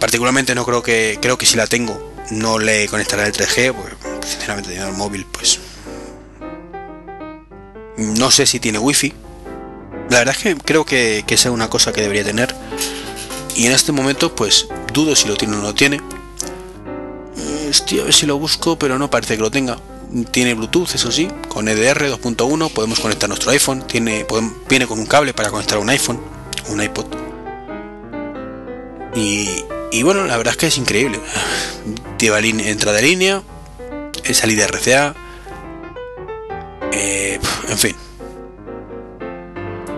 [0.00, 3.96] Particularmente no creo que creo que si la tengo no le conectará el 3G, porque
[4.26, 5.58] sinceramente el móvil pues
[7.96, 9.12] no sé si tiene wifi.
[10.10, 12.54] La verdad es que creo que, que es una cosa que debería tener.
[13.54, 16.00] Y en este momento pues dudo si lo tiene o no lo tiene.
[17.68, 19.78] Estoy a ver si lo busco, pero no parece que lo tenga.
[20.30, 23.86] Tiene Bluetooth, eso sí, con EDR 2.1 podemos conectar nuestro iPhone.
[23.86, 24.26] Tiene,
[24.68, 26.20] viene con un cable para conectar un iPhone,
[26.68, 27.06] un iPod.
[29.14, 31.20] Y, bueno, la verdad es que es increíble.
[32.18, 33.42] Lleva entrada de línea,
[34.32, 35.14] salida RCA,
[36.92, 37.38] eh,
[37.68, 37.96] en fin.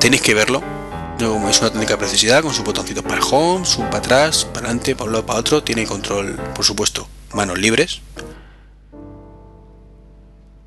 [0.00, 0.62] Tenéis que verlo.
[1.50, 4.96] Es una técnica de precisidad con sus botoncitos para home, su para atrás, para adelante,
[4.96, 5.62] para un lado, para otro.
[5.62, 8.00] Tiene control, por supuesto, manos libres.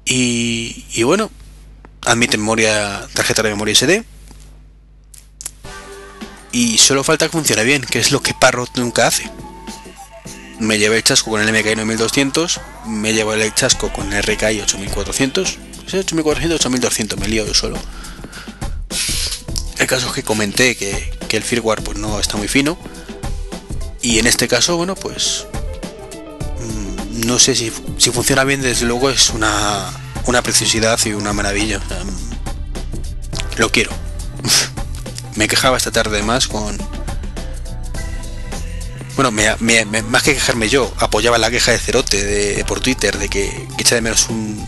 [0.05, 1.31] Y, bueno,
[2.05, 4.03] admite memoria, tarjeta de memoria SD.
[6.51, 9.29] Y solo falta que funcione bien, que es lo que Parrot nunca hace.
[10.59, 14.61] Me llevé el chasco con el MKI 9200, me llevo el chasco con el RKI
[14.61, 15.57] 8400,
[15.87, 17.77] 8400, 8200, me lío yo solo.
[19.79, 22.77] El caso que comenté que, el firmware pues no está muy fino.
[24.03, 25.47] Y en este caso, bueno, pues
[27.25, 27.71] no sé si,
[28.11, 29.91] funciona bien, desde luego es una,
[30.25, 31.79] una preciosidad y una maravilla.
[33.57, 33.91] Lo quiero.
[35.35, 36.77] me quejaba esta tarde más con...
[39.15, 43.67] Bueno, más que quejarme yo, apoyaba la queja de Cerote de, por Twitter de que,
[43.77, 44.65] que echa de menos un,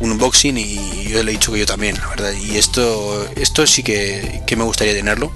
[0.00, 2.32] un unboxing y yo le he dicho que yo también, la verdad.
[2.32, 5.32] Y esto, esto sí que, me gustaría tenerlo.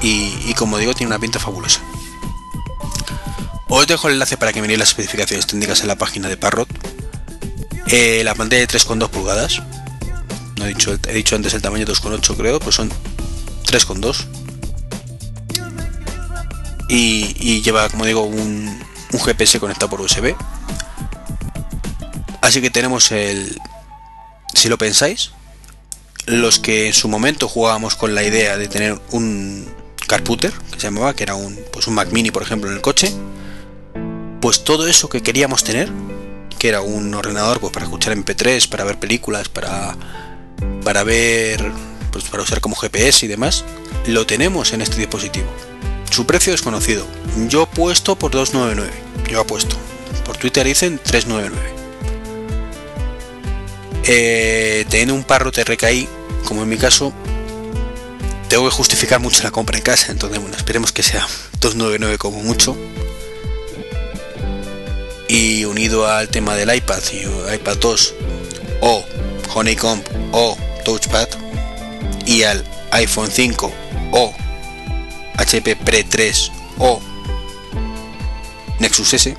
[0.00, 1.80] Y, como digo, tiene una pinta fabulosa.
[3.68, 6.68] Os dejo el enlace para que miréis las especificaciones técnicas en la página de Parrot.
[7.88, 9.62] Eh, la pantalla de 3,2 pulgadas.
[10.56, 12.90] No he dicho, he dicho antes el tamaño 2,8 creo, pues son
[13.66, 14.26] 3,2.
[16.88, 20.34] Y, y lleva, como digo, un, un GPS conectado por USB
[22.48, 23.60] Así que tenemos el...
[24.54, 25.32] Si lo pensáis,
[26.24, 29.68] los que en su momento jugábamos con la idea de tener un
[30.06, 32.80] carputer, que se llamaba, que era un, pues un Mac Mini, por ejemplo, en el
[32.80, 33.12] coche,
[34.40, 35.90] pues todo eso que queríamos tener,
[36.58, 39.96] que era un ordenador pues, para escuchar MP3, para ver películas, para,
[40.84, 41.72] para ver,
[42.12, 43.64] pues para usar como GPS y demás,
[44.06, 45.48] lo tenemos en este dispositivo.
[46.10, 47.06] Su precio es conocido.
[47.48, 49.30] Yo puesto por 299.
[49.30, 49.76] Yo apuesto.
[50.24, 51.78] Por Twitter dicen 399
[54.10, 56.08] eh, teniendo un parro recaí,
[56.46, 57.12] como en mi caso,
[58.48, 61.28] tengo que justificar mucho la compra en casa, entonces bueno, esperemos que sea
[61.60, 62.74] 299 como mucho.
[65.28, 68.14] Y unido al tema del iPad y iPad 2
[68.80, 69.04] o
[69.54, 70.02] Honeycomb
[70.32, 71.28] o Touchpad
[72.24, 73.72] y al iPhone 5
[74.12, 74.34] o
[75.36, 77.00] HP Pre 3 o
[78.78, 79.36] Nexus S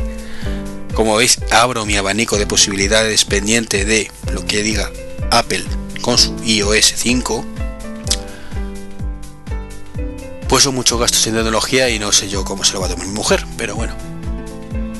[0.94, 4.90] como veis, abro mi abanico de posibilidades pendiente de lo que diga
[5.30, 5.64] Apple
[6.02, 7.44] con su iOS 5.
[10.48, 12.90] Pues son muchos gastos en tecnología y no sé yo cómo se lo va a
[12.90, 14.11] tomar mi mujer, pero bueno.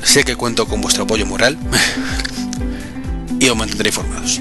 [0.02, 1.58] Sé que cuento con vuestro apoyo moral
[3.38, 4.40] y os mantendré informados.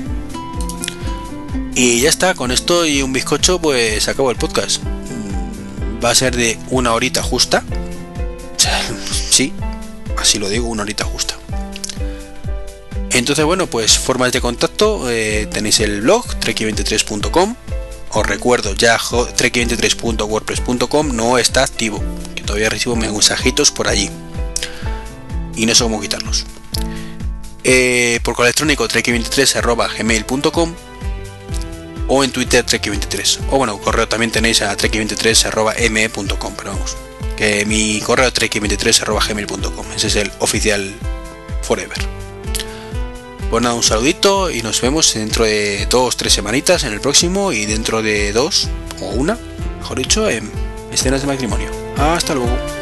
[1.75, 4.81] Y ya está, con esto y un bizcocho pues acabo el podcast.
[6.03, 7.63] Va a ser de una horita justa.
[9.31, 9.53] Sí,
[10.17, 11.35] así lo digo, una horita justa.
[13.11, 17.55] Entonces, bueno, pues formas de contacto, eh, tenéis el blog treki23.com.
[18.09, 22.03] Os recuerdo, ya treki23.wordpress.com no está activo,
[22.35, 24.09] que todavía recibo mensajitos por allí.
[25.61, 26.47] Y no sé cómo quitarlos.
[27.63, 30.73] Eh, por correo electrónico treki23.gmail.com
[32.07, 33.39] o en Twitter treki23.
[33.51, 36.97] O bueno, correo también tenéis a treki23.me.com, pero vamos.
[37.37, 39.85] Que mi correo treki23.gmail.com.
[39.95, 40.95] Ese es el oficial
[41.61, 41.99] forever.
[43.51, 47.51] Pues nada, un saludito y nos vemos dentro de dos, tres semanitas en el próximo
[47.51, 48.67] y dentro de dos
[48.99, 49.37] o una,
[49.77, 50.49] mejor dicho, en
[50.91, 51.69] escenas de matrimonio.
[51.97, 52.80] Hasta luego.